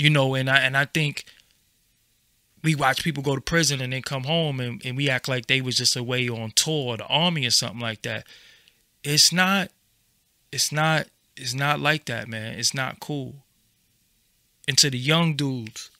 [0.00, 1.24] You know, and I and I think
[2.62, 5.46] we watch people go to prison and then come home and, and we act like
[5.46, 8.26] they was just away on tour the army or something like that.
[9.04, 9.70] It's not
[10.52, 12.58] it's not it's not like that, man.
[12.58, 13.34] It's not cool.
[14.66, 15.90] And to the young dudes,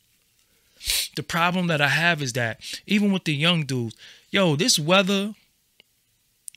[1.17, 3.97] the problem that I have is that even with the young dudes,
[4.31, 5.35] yo, this weather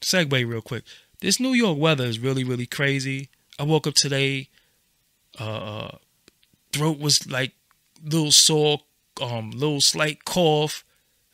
[0.02, 0.84] segue real quick.
[1.22, 3.30] This New York weather is really, really crazy.
[3.58, 4.50] I woke up today,
[5.40, 5.98] uh, uh
[6.74, 7.54] throat was like
[8.04, 8.80] little sore,
[9.22, 10.84] um, little slight cough,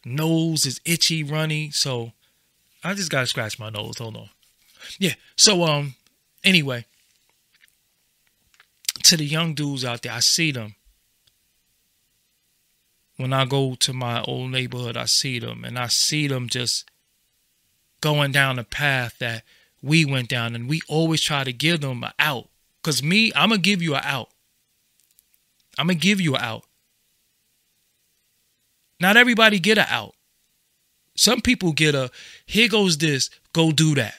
[0.06, 1.72] nose is itchy, runny.
[1.72, 2.12] So
[2.84, 3.98] I just gotta scratch my nose.
[3.98, 4.30] Hold on.
[4.98, 5.14] Yeah.
[5.36, 5.96] So um
[6.44, 6.86] anyway,
[9.04, 10.76] to the young dudes out there, I see them.
[13.18, 16.90] When I go to my old neighborhood, I see them and I see them just
[18.02, 19.44] going down the path that
[19.82, 22.48] we went down and we always try to give them an out.
[22.82, 24.30] Cause me, I'm gonna give you an out.
[25.80, 26.66] I'm gonna give you an out.
[29.00, 30.14] Not everybody get a out.
[31.16, 32.12] Some people get a
[32.46, 34.16] here goes this, go do that.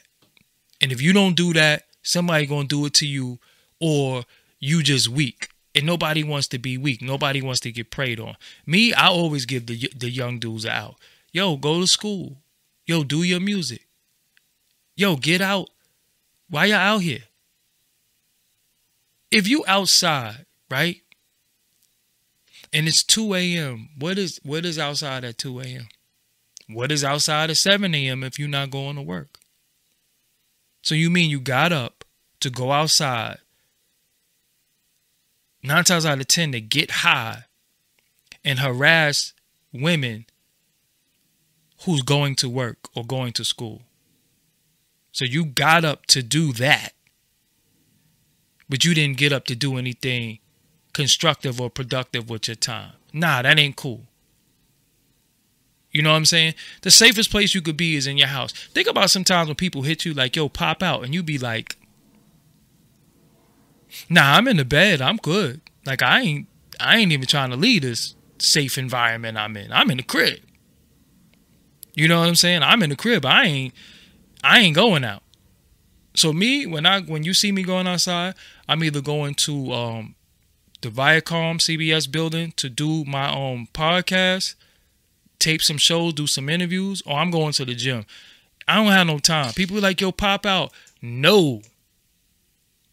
[0.81, 3.39] And if you don't do that, somebody gonna do it to you,
[3.79, 4.25] or
[4.59, 5.51] you just weak.
[5.75, 7.03] And nobody wants to be weak.
[7.03, 8.37] Nobody wants to get preyed on.
[8.67, 10.97] Me, I always give the the young dudes out.
[11.31, 12.39] Yo, go to school.
[12.87, 13.87] Yo, do your music.
[14.97, 15.69] Yo, get out.
[16.49, 17.25] Why y'all out here?
[19.31, 21.03] If you outside, right?
[22.73, 23.89] And it's 2 a.m.
[23.99, 25.89] What is what is outside at 2 a.m.?
[26.69, 28.23] What is outside at 7 a.m.
[28.23, 29.39] if you're not going to work?
[30.83, 32.05] So you mean you got up
[32.41, 33.39] to go outside
[35.63, 37.45] nine times out of ten to get high
[38.45, 39.35] and harass
[39.73, 40.27] women
[41.85, 43.83] who's going to work or going to school.
[45.13, 46.93] So you got up to do that,
[48.69, 50.39] but you didn't get up to do anything
[50.93, 52.93] constructive or productive with your time.
[53.13, 54.03] Nah, that ain't cool.
[55.93, 56.55] You know what I'm saying?
[56.83, 58.53] The safest place you could be is in your house.
[58.53, 61.77] Think about sometimes when people hit you like, yo, pop out, and you be like,
[64.09, 65.01] nah, I'm in the bed.
[65.01, 65.61] I'm good.
[65.85, 66.47] Like I ain't
[66.79, 69.73] I ain't even trying to leave this safe environment I'm in.
[69.73, 70.41] I'm in the crib.
[71.95, 72.63] You know what I'm saying?
[72.63, 73.27] I'm in the crib.
[73.27, 73.75] I ain't
[74.45, 75.23] I ain't going out.
[76.15, 78.35] So me, when I when you see me going outside,
[78.69, 80.15] I'm either going to um
[80.81, 84.55] the Viacom CBS building to do my own podcast
[85.41, 88.07] tape some shows, do some interviews, or I'm going to the gym.
[88.69, 89.53] I don't have no time.
[89.55, 90.73] People like, yo, pop out.
[91.03, 91.63] No.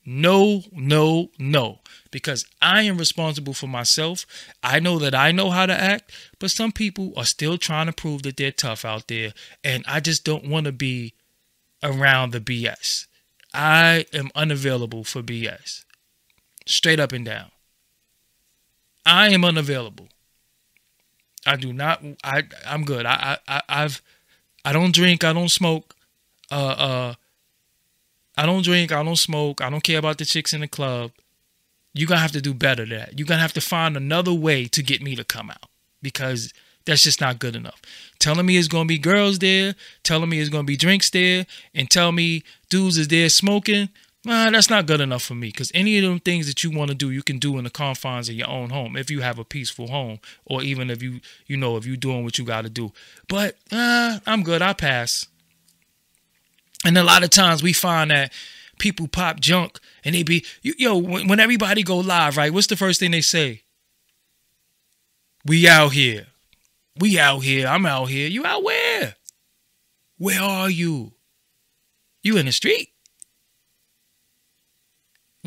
[0.03, 1.79] No, no, no.
[2.09, 4.25] Because I am responsible for myself.
[4.63, 7.93] I know that I know how to act, but some people are still trying to
[7.93, 9.33] prove that they're tough out there.
[9.63, 11.13] And I just don't want to be
[11.83, 13.05] around the BS.
[13.53, 15.83] I am unavailable for BS.
[16.65, 17.51] Straight up and down.
[19.07, 20.09] I am unavailable.
[21.45, 22.03] I do not.
[22.23, 23.05] I I'm good.
[23.05, 24.01] I I I've
[24.65, 25.23] I don't drink.
[25.23, 25.95] I don't smoke.
[26.51, 27.13] Uh uh.
[28.35, 28.91] I don't drink.
[28.91, 29.61] I don't smoke.
[29.61, 31.11] I don't care about the chicks in the club.
[31.93, 33.17] You're gonna have to do better than that.
[33.17, 35.69] You're gonna have to find another way to get me to come out
[36.01, 36.53] because
[36.85, 37.81] that's just not good enough.
[38.19, 41.89] Telling me it's gonna be girls there, telling me it's gonna be drinks there, and
[41.89, 43.87] tell me dudes is there smoking
[44.27, 45.47] nah, that's not good enough for me.
[45.47, 47.69] Because any of them things that you want to do, you can do in the
[47.69, 51.21] confines of your own home if you have a peaceful home, or even if you,
[51.47, 52.91] you know, if you're doing what you got to do.
[53.27, 54.61] But uh, I'm good.
[54.61, 55.27] I pass.
[56.85, 58.31] And a lot of times we find that
[58.79, 62.53] people pop junk and they be, yo, when, when everybody go live, right?
[62.53, 63.63] What's the first thing they say?
[65.45, 66.27] We out here.
[66.99, 67.67] We out here.
[67.67, 68.27] I'm out here.
[68.27, 69.15] You out where?
[70.17, 71.13] Where are you?
[72.23, 72.89] You in the street?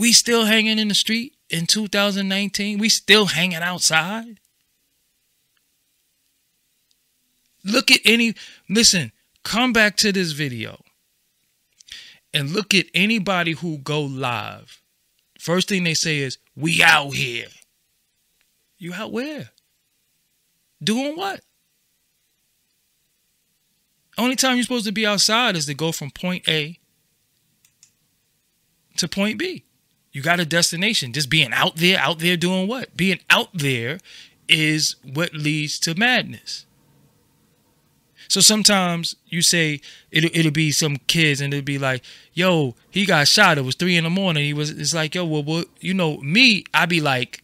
[0.01, 2.79] We still hanging in the street in 2019.
[2.79, 4.41] We still hanging outside.
[7.63, 8.35] Look at any,
[8.67, 9.13] listen,
[9.45, 10.81] come back to this video
[12.33, 14.81] and look at anybody who go live.
[15.39, 17.49] First thing they say is, we out here.
[18.79, 19.51] You out where?
[20.83, 21.43] Doing what?
[24.17, 26.79] Only time you're supposed to be outside is to go from point A
[28.97, 29.67] to point B.
[30.13, 31.13] You got a destination.
[31.13, 32.97] Just being out there, out there doing what?
[32.97, 33.99] Being out there
[34.49, 36.67] is what leads to madness.
[38.29, 39.81] So sometimes you say
[40.13, 42.03] it'll, it'll be some kids and it'll be like,
[42.33, 43.59] yo, he got shot.
[43.59, 44.45] It was three in the morning.
[44.45, 47.43] He was, it's like, yo, well, what, you know, me, I'd be like,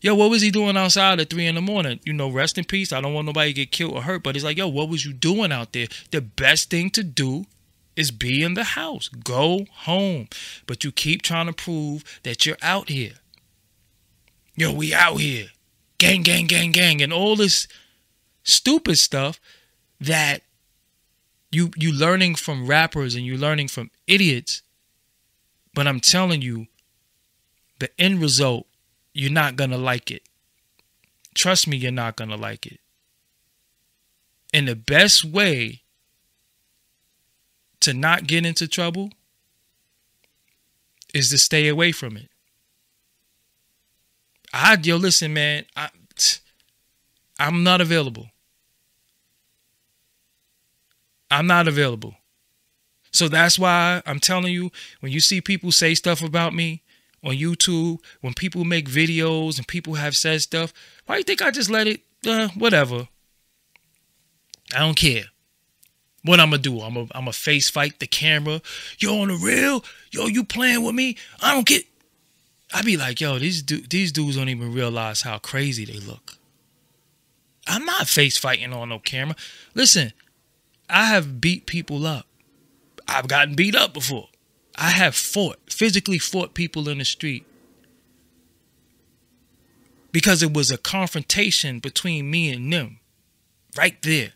[0.00, 2.00] yo, what was he doing outside at three in the morning?
[2.04, 2.92] You know, rest in peace.
[2.92, 4.24] I don't want nobody to get killed or hurt.
[4.24, 5.86] But it's like, yo, what was you doing out there?
[6.10, 7.44] The best thing to do
[7.98, 9.08] is be in the house.
[9.08, 10.28] Go home.
[10.66, 13.14] But you keep trying to prove that you're out here.
[14.54, 15.48] Yo, we out here.
[15.98, 17.66] Gang, gang, gang, gang, and all this
[18.44, 19.40] stupid stuff
[20.00, 20.42] that
[21.50, 24.62] you you learning from rappers and you learning from idiots.
[25.74, 26.68] But I'm telling you,
[27.80, 28.68] the end result,
[29.12, 30.22] you're not gonna like it.
[31.34, 32.78] Trust me, you're not gonna like it.
[34.54, 35.82] And the best way
[37.80, 39.10] to not get into trouble
[41.14, 42.28] is to stay away from it.
[44.52, 45.64] I yo listen, man.
[45.76, 45.90] I
[47.38, 48.30] I'm not available.
[51.30, 52.14] I'm not available.
[53.10, 54.70] So that's why I'm telling you
[55.00, 56.82] when you see people say stuff about me
[57.22, 60.72] on YouTube, when people make videos and people have said stuff,
[61.06, 63.08] why do you think I just let it uh, whatever?
[64.74, 65.24] I don't care.
[66.24, 66.80] What I'm gonna do?
[66.80, 68.60] I'm gonna I'm gonna face fight the camera.
[68.98, 71.16] Yo, on the real, yo, you playing with me?
[71.40, 71.84] I don't get.
[72.72, 76.34] I be like, yo, these du- these dudes don't even realize how crazy they look.
[77.66, 79.36] I'm not face fighting on no camera.
[79.74, 80.12] Listen,
[80.88, 82.26] I have beat people up.
[83.06, 84.28] I've gotten beat up before.
[84.76, 87.44] I have fought, physically fought people in the street
[90.12, 93.00] because it was a confrontation between me and them
[93.76, 94.32] right there.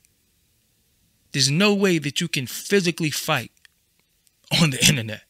[1.33, 3.53] There's no way that you can physically fight
[4.61, 5.23] on the internet.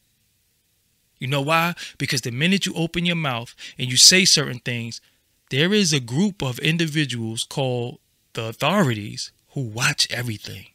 [1.19, 1.75] You know why?
[1.97, 4.99] Because the minute you open your mouth and you say certain things,
[5.49, 7.99] there is a group of individuals called
[8.33, 10.65] the authorities who watch everything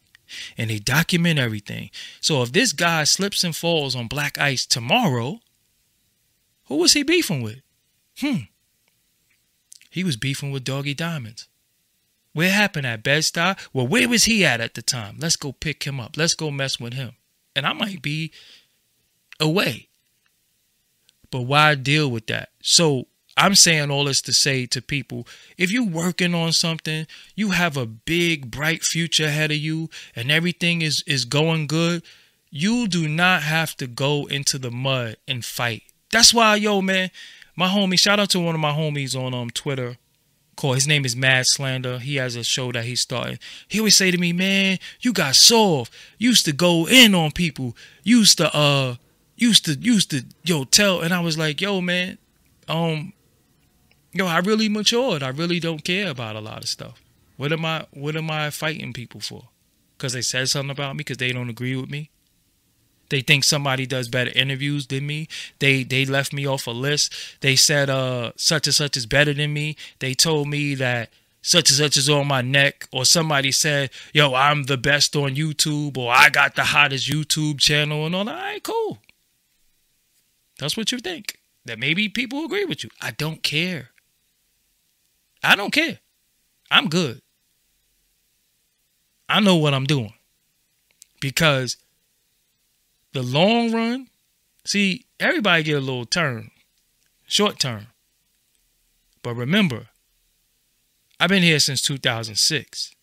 [0.57, 1.91] and they document everything.
[2.20, 5.41] So if this guy slips and falls on black ice tomorrow,
[6.66, 7.61] who was he beefing with?
[8.18, 8.49] Hmm.
[9.91, 11.49] He was beefing with Doggie Diamonds.
[12.39, 13.59] Where happened at Bed-Stuy?
[13.72, 15.16] Well, where was he at at the time?
[15.18, 16.16] Let's go pick him up.
[16.16, 17.16] Let's go mess with him.
[17.57, 18.30] And I might be
[19.41, 19.89] away.
[21.32, 22.51] But why deal with that?
[22.62, 25.26] So I'm saying all this to say to people
[25.57, 30.30] if you're working on something, you have a big, bright future ahead of you, and
[30.30, 32.05] everything is, is going good,
[32.51, 35.82] you do not have to go into the mud and fight.
[36.12, 37.11] That's why, yo, man,
[37.57, 39.99] my homie, shout out to one of my homies on um Twitter
[40.59, 42.01] called his name is Mad Slander.
[42.01, 43.39] He has a show that he's starting.
[43.69, 45.93] He always say to me, Man, you got soft.
[46.19, 47.77] used to go in on people.
[48.03, 48.97] used to uh
[49.37, 52.19] used to used to yo tell and I was like, yo, man,
[52.69, 53.13] um,
[54.13, 55.23] yo, I really matured.
[55.23, 57.01] I really don't care about a lot of stuff.
[57.37, 59.45] What am I what am I fighting people for?
[59.97, 62.11] Because they said something about me because they don't agree with me.
[63.11, 65.29] They think somebody does better interviews than me.
[65.59, 67.13] They they left me off a list.
[67.41, 69.77] They said uh such and such is better than me.
[69.99, 74.35] They told me that such and such is on my neck or somebody said, "Yo,
[74.35, 78.35] I'm the best on YouTube" or "I got the hottest YouTube channel" and all that.
[78.35, 78.99] All right, cool.
[80.59, 81.39] That's what you think.
[81.65, 82.91] That maybe people agree with you.
[83.01, 83.91] I don't care.
[85.43, 86.01] I don't care.
[86.71, 87.23] I'm good.
[89.29, 90.15] I know what I'm doing.
[91.21, 91.77] Because
[93.19, 94.09] the long run,
[94.64, 96.53] see, everybody get a little turn,
[97.27, 97.89] short term.
[99.25, 99.89] But remember,
[101.19, 102.95] I've been here since 2006.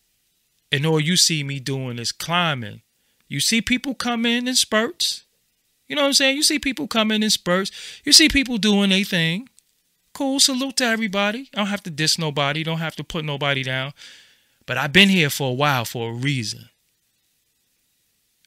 [0.72, 2.80] And all you see me doing is climbing.
[3.28, 5.24] You see people come in in spurts.
[5.86, 6.36] You know what I'm saying?
[6.36, 7.70] You see people come in in spurts.
[8.02, 9.50] You see people doing a thing.
[10.14, 11.50] Cool, salute to everybody.
[11.52, 13.92] I don't have to diss nobody, don't have to put nobody down.
[14.64, 16.70] But I've been here for a while for a reason.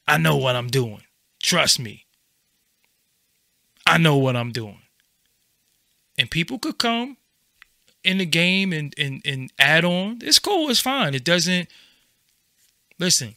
[0.08, 1.04] I know what I'm doing.
[1.42, 2.06] Trust me.
[3.86, 4.82] I know what I'm doing.
[6.18, 7.18] And people could come
[8.04, 10.20] in the game and, and, and add on.
[10.22, 10.70] It's cool.
[10.70, 11.16] It's fine.
[11.16, 11.70] It doesn't.
[13.00, 13.36] Listen,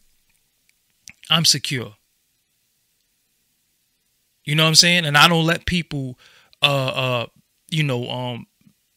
[1.30, 1.94] I'm secure.
[4.44, 5.06] You know what I'm saying?
[5.06, 6.18] And I don't let people,
[6.60, 7.26] uh, uh,
[7.70, 8.46] you know, um,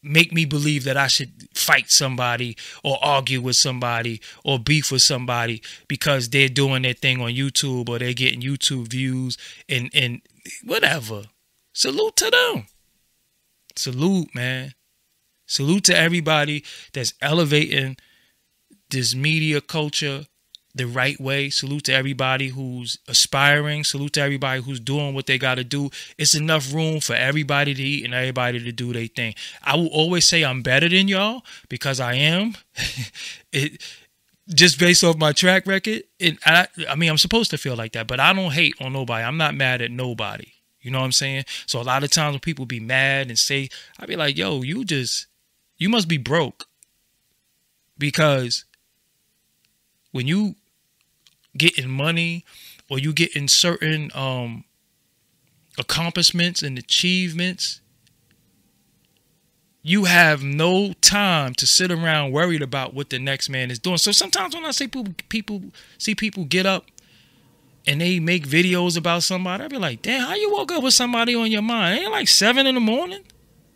[0.05, 5.01] make me believe that I should fight somebody or argue with somebody or beef with
[5.01, 9.37] somebody because they're doing their thing on YouTube or they're getting YouTube views
[9.67, 10.21] and and
[10.63, 11.23] whatever.
[11.73, 12.67] Salute to them.
[13.75, 14.73] Salute, man.
[15.47, 17.97] Salute to everybody that's elevating
[18.89, 20.25] this media culture
[20.75, 21.49] the right way.
[21.49, 23.85] Salute to everybody who's aspiring.
[23.85, 25.89] Salute to everybody who's doing what they got to do.
[26.17, 29.35] It's enough room for everybody to eat and everybody to do their thing.
[29.63, 32.55] I will always say I'm better than y'all because I am.
[33.53, 33.81] it
[34.53, 37.93] just based off my track record, and I, I mean, I'm supposed to feel like
[37.93, 39.23] that, but I don't hate on nobody.
[39.23, 40.51] I'm not mad at nobody.
[40.81, 41.45] You know what I'm saying?
[41.65, 44.61] So a lot of times when people be mad and say, I be like, yo,
[44.61, 45.25] you just,
[45.77, 46.65] you must be broke.
[47.97, 48.65] Because
[50.11, 50.55] when you
[51.57, 52.45] getting money
[52.89, 54.63] or you getting certain um
[55.77, 57.81] accomplishments and achievements,
[59.81, 63.97] you have no time to sit around worried about what the next man is doing.
[63.97, 65.61] So sometimes when I see people, people
[65.97, 66.85] see people get up
[67.85, 70.95] and they make videos about somebody, I be like, damn, how you woke up with
[70.95, 71.99] somebody on your mind?
[71.99, 73.23] Ain't like seven in the morning?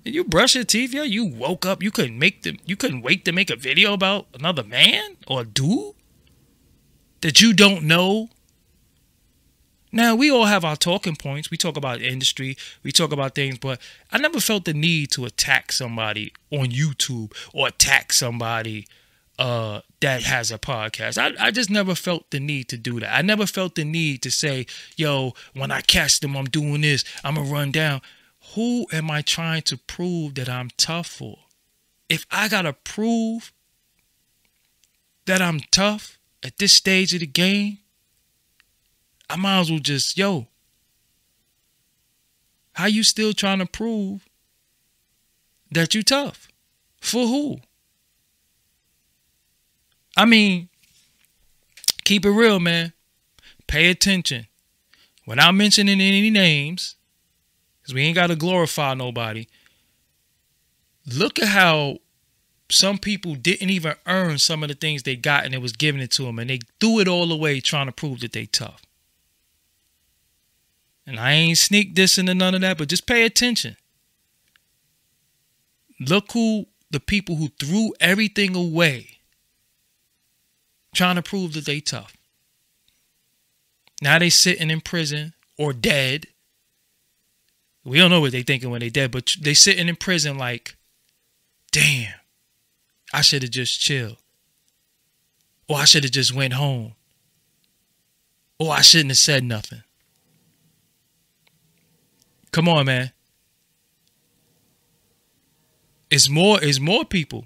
[0.03, 1.03] You brush your teeth, yeah?
[1.03, 4.25] You woke up, you couldn't make them you couldn't wait to make a video about
[4.34, 5.93] another man or dude
[7.22, 8.30] that you don't know
[9.91, 11.49] now, we all have our talking points.
[11.49, 15.26] We talk about industry, we talk about things, but I never felt the need to
[15.26, 18.88] attack somebody on YouTube or attack somebody
[19.39, 21.17] uh, that has a podcast.
[21.17, 23.15] I, I just never felt the need to do that.
[23.15, 27.03] I never felt the need to say, yo, when I catch them, I'm doing this,
[27.24, 28.01] I'm going to run down.
[28.55, 31.38] Who am I trying to prove that I'm tough for?
[32.09, 33.53] If I got to prove
[35.26, 37.79] that I'm tough at this stage of the game,
[39.29, 40.47] I might as well just, yo,
[42.73, 44.27] how you still trying to prove
[45.71, 46.47] that you tough?
[47.01, 47.59] For who?
[50.17, 50.69] I mean,
[52.03, 52.93] keep it real, man.
[53.67, 54.47] Pay attention.
[55.25, 56.95] Without mentioning any names,
[57.81, 59.47] because we ain't got to glorify nobody.
[61.05, 61.99] Look at how
[62.72, 66.01] some people didn't even earn some of the things they got and it was given
[66.01, 68.82] it to them and they threw it all away trying to prove that they tough.
[71.05, 73.76] And I ain't sneak dissing and none of that, but just pay attention.
[75.99, 79.17] Look who the people who threw everything away
[80.93, 82.15] trying to prove that they tough.
[84.01, 86.28] Now they sitting in prison or dead.
[87.84, 90.76] We don't know what they thinking when they dead, but they sitting in prison like,
[91.72, 92.13] damn,
[93.14, 94.18] I should have just chilled.
[95.68, 96.93] Or I should have just went home.
[98.60, 99.84] Or I shouldn't have said nothing.
[102.51, 103.12] Come on, man.
[106.10, 107.45] It's more, it's more people.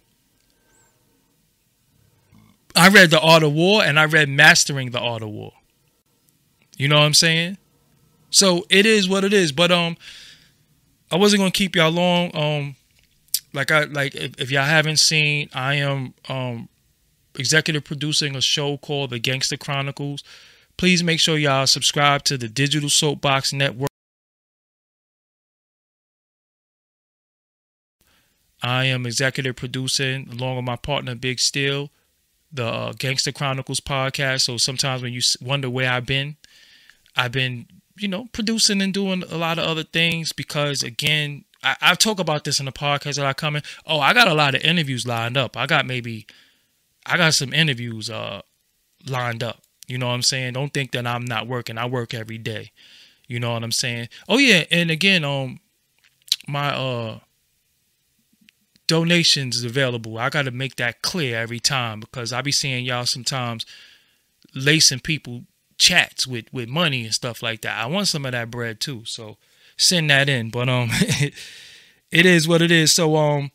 [2.76, 5.53] I read The Art of War and I read Mastering the Art of War.
[6.78, 7.57] You know what I'm saying?
[8.30, 9.51] So it is what it is.
[9.51, 9.95] But um
[11.11, 12.36] I wasn't gonna keep y'all long.
[12.36, 12.76] Um
[13.54, 16.70] like I like if, if y'all haven't seen, I am um
[17.36, 20.24] executive producing a show called The Gangster Chronicles.
[20.78, 23.89] Please make sure y'all subscribe to the Digital Soapbox Network.
[28.62, 31.91] I am executive producing along with my partner Big Steel,
[32.51, 34.41] the uh, Gangster Chronicles podcast.
[34.41, 36.38] So sometimes when you wonder where I've been,
[37.16, 41.76] I've been, you know, producing and doing a lot of other things because again, I,
[41.82, 43.64] I talk about this in the podcast that I come in.
[43.86, 45.55] Oh, I got a lot of interviews lined up.
[45.55, 46.28] I got maybe,
[47.05, 48.41] I got some interviews uh
[49.07, 49.61] lined up.
[49.88, 50.53] You know what I'm saying?
[50.53, 51.78] Don't think that I'm not working.
[51.78, 52.72] I work every day.
[53.28, 54.09] You know what I'm saying?
[54.28, 55.59] Oh yeah, and again, um,
[56.47, 57.20] my uh
[58.88, 60.18] donations available.
[60.18, 63.66] I got to make that clear every time because I be seeing y'all sometimes
[64.53, 65.45] lacing people
[65.78, 67.78] chats with with money and stuff like that.
[67.78, 69.38] I want some of that bread too, so
[69.84, 70.49] send that in.
[70.49, 70.89] But um,
[72.11, 72.91] it is what it is.
[72.91, 73.51] So um,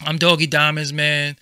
[0.00, 1.36] I'm Doggie Diamonds, man.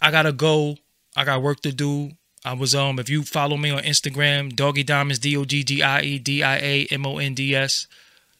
[0.00, 0.76] I gotta go.
[1.16, 2.12] I got work to do.
[2.44, 5.82] I was um, if you follow me on Instagram, Doggie Diamonds, D O G G
[5.82, 7.86] I E D I A M O N D S.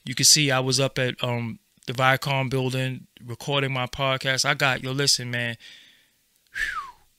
[0.05, 4.45] You can see I was up at um the Viacom building, recording my podcast.
[4.45, 5.57] I got yo, listen, man.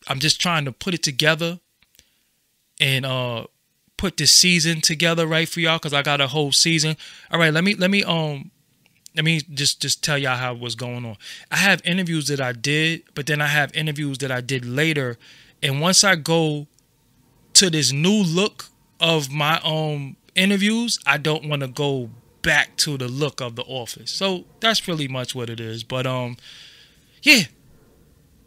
[0.08, 1.60] I'm just trying to put it together
[2.82, 3.46] and uh
[4.04, 6.98] put this season together right for y'all because I got a whole season.
[7.32, 8.52] All right, let me let me um
[9.16, 11.16] let me just just tell y'all how what's going on.
[11.50, 15.18] I have interviews that I did, but then I have interviews that I did later.
[15.62, 16.68] And once I go
[17.54, 18.66] to this new look
[19.00, 22.10] of my um interviews, I don't want to go
[22.42, 24.12] back to the look of the office.
[24.12, 25.86] So that's pretty much what it is.
[25.86, 26.36] But um,
[27.22, 27.44] yeah.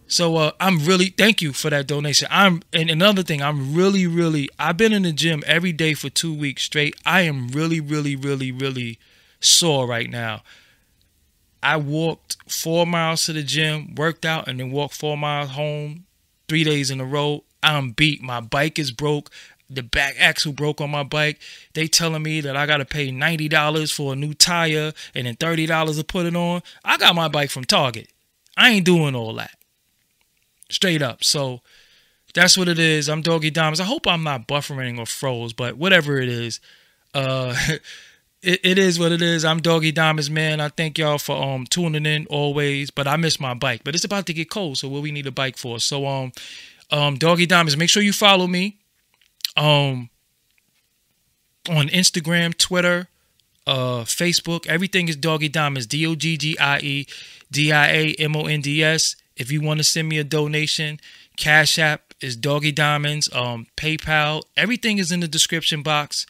[0.09, 2.29] So uh, I'm really thank you for that donation.
[2.31, 6.09] I'm and another thing, I'm really, really I've been in the gym every day for
[6.09, 6.95] two weeks straight.
[7.05, 8.99] I am really, really, really, really
[9.41, 10.43] sore right now.
[11.63, 16.05] I walked four miles to the gym, worked out, and then walked four miles home
[16.49, 17.43] three days in a row.
[17.63, 18.23] I'm beat.
[18.23, 19.31] My bike is broke
[19.69, 21.41] the back axle broke on my bike.
[21.75, 25.35] They telling me that I gotta pay ninety dollars for a new tire and then
[25.37, 26.63] thirty dollars to put it on.
[26.85, 28.09] I got my bike from Target.
[28.57, 29.51] I ain't doing all that.
[30.71, 31.23] Straight up.
[31.23, 31.61] So
[32.35, 33.09] that's what it is.
[33.09, 33.81] I'm Doggie Diamonds.
[33.81, 36.61] I hope I'm not buffering or froze, but whatever it is,
[37.15, 37.55] uh,
[38.43, 39.45] it, it is what it is.
[39.45, 40.61] I'm Doggie Diamonds, man.
[40.61, 42.91] I thank y'all for um tuning in always.
[42.91, 43.83] But I miss my bike.
[43.85, 45.79] But it's about to get cold, so what we need a bike for?
[45.79, 46.33] So um,
[46.91, 47.77] um, Doggie Diamonds.
[47.77, 48.79] Make sure you follow me.
[49.57, 50.11] Um,
[51.69, 53.09] on Instagram, Twitter,
[53.67, 54.67] uh, Facebook.
[54.67, 55.87] Everything is Doggie Diamonds.
[55.87, 57.07] D O G G I E
[57.51, 59.17] D I A M O N D S.
[59.37, 60.99] If you want to send me a donation,
[61.37, 63.29] Cash App is Doggie Diamonds.
[63.33, 64.43] Um, PayPal.
[64.57, 66.27] Everything is in the description box.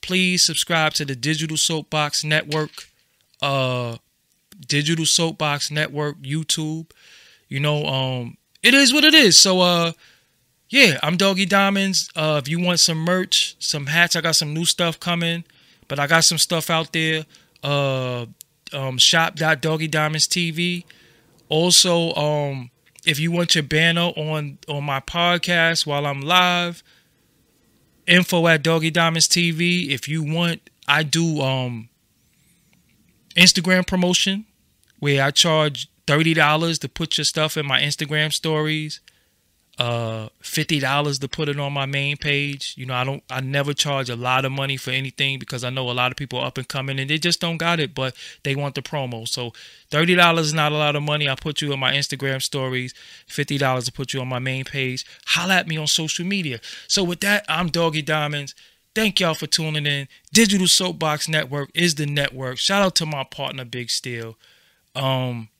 [0.00, 2.70] Please subscribe to the Digital Soapbox Network.
[3.42, 3.96] Uh,
[4.66, 6.90] Digital Soapbox Network, YouTube.
[7.48, 9.38] You know, um, it is what it is.
[9.38, 9.92] So, uh,
[10.68, 12.10] yeah, I'm Doggie Diamonds.
[12.16, 15.44] Uh, if you want some merch, some hats, I got some new stuff coming.
[15.88, 17.24] But I got some stuff out there.
[17.62, 18.26] Uh,
[18.72, 20.84] um, shop.doggiediamonds TV.
[21.48, 22.70] Also, um,
[23.06, 26.82] if you want your banner on on my podcast while I'm live,
[28.06, 29.90] info at Doggie Diamonds TV.
[29.90, 31.88] If you want, I do um
[33.36, 34.46] Instagram promotion
[34.98, 39.00] where I charge thirty dollars to put your stuff in my Instagram stories
[39.78, 42.74] uh fifty dollars to put it on my main page.
[42.78, 45.70] You know, I don't I never charge a lot of money for anything because I
[45.70, 48.14] know a lot of people up and coming and they just don't got it, but
[48.42, 49.28] they want the promo.
[49.28, 49.52] So
[49.90, 51.28] thirty dollars is not a lot of money.
[51.28, 52.94] I put you in my Instagram stories,
[53.26, 55.04] fifty dollars to put you on my main page.
[55.26, 56.58] Holla at me on social media.
[56.88, 58.54] So with that, I'm Doggie Diamonds.
[58.94, 60.08] Thank y'all for tuning in.
[60.32, 62.56] Digital Soapbox Network is the network.
[62.56, 64.38] Shout out to my partner Big Steel.
[64.94, 65.50] Um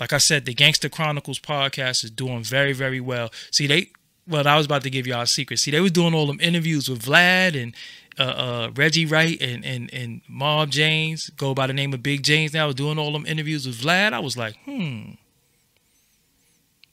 [0.00, 3.30] like I said, the Gangster Chronicles podcast is doing very, very well.
[3.50, 3.90] See, they
[4.26, 5.58] well, I was about to give y'all a secret.
[5.58, 7.74] See, they was doing all them interviews with Vlad and
[8.18, 12.22] uh, uh, Reggie Wright and, and and Mob James, go by the name of Big
[12.22, 14.12] James now, was doing all them interviews with Vlad.
[14.12, 15.12] I was like, hmm,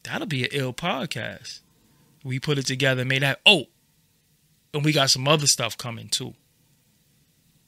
[0.04, 1.60] that'll be an ill podcast.
[2.24, 3.40] We put it together made that.
[3.46, 3.66] Oh,
[4.74, 6.34] and we got some other stuff coming too.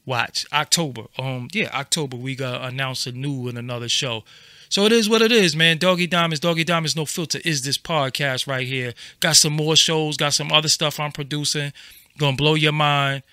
[0.05, 1.03] Watch October.
[1.17, 4.23] Um, yeah, October we got announced a new and another show.
[4.69, 5.79] So it is what it is, man.
[5.79, 8.93] Doggie Diamonds, Doggie Diamonds, no filter is this podcast right here.
[9.19, 11.73] Got some more shows, got some other stuff I'm producing.
[12.19, 13.23] Gonna blow your mind.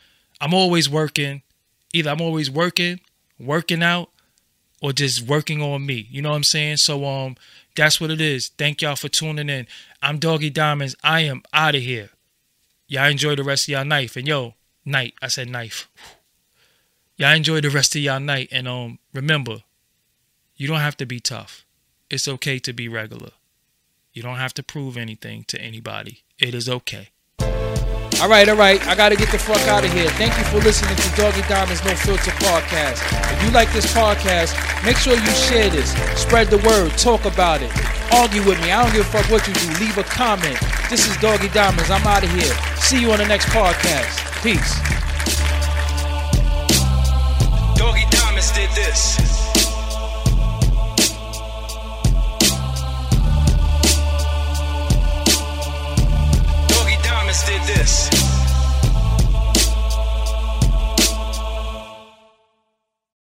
[0.40, 1.42] I'm always working.
[1.92, 3.00] Either I'm always working,
[3.38, 4.10] working out,
[4.80, 6.06] or just working on me.
[6.10, 6.78] You know what I'm saying?
[6.78, 7.36] So um,
[7.74, 8.48] that's what it is.
[8.48, 9.66] Thank y'all for tuning in.
[10.00, 10.96] I'm Doggie Diamonds.
[11.04, 12.10] I am out of here.
[12.88, 14.16] Y'all enjoy the rest of y'all night.
[14.16, 15.14] And yo, night.
[15.20, 15.88] I said knife.
[17.16, 18.48] Y'all enjoy the rest of y'all night.
[18.52, 19.58] And um, remember,
[20.56, 21.64] you don't have to be tough.
[22.08, 23.30] It's okay to be regular.
[24.12, 26.22] You don't have to prove anything to anybody.
[26.38, 27.10] It is okay.
[28.18, 28.80] All right, all right.
[28.86, 30.08] I got to get the fuck out of here.
[30.10, 33.04] Thank you for listening to Doggie Diamonds No Filter podcast.
[33.34, 37.60] If you like this podcast, make sure you share this, spread the word, talk about
[37.60, 37.70] it,
[38.14, 38.72] argue with me.
[38.72, 39.84] I don't give a fuck what you do.
[39.84, 40.58] Leave a comment.
[40.88, 41.90] This is Doggie Diamonds.
[41.90, 42.54] I'm out of here.
[42.76, 44.16] See you on the next podcast.
[44.42, 44.80] Peace.
[47.76, 49.45] Doggie Diamonds did this.
[57.44, 58.45] did this.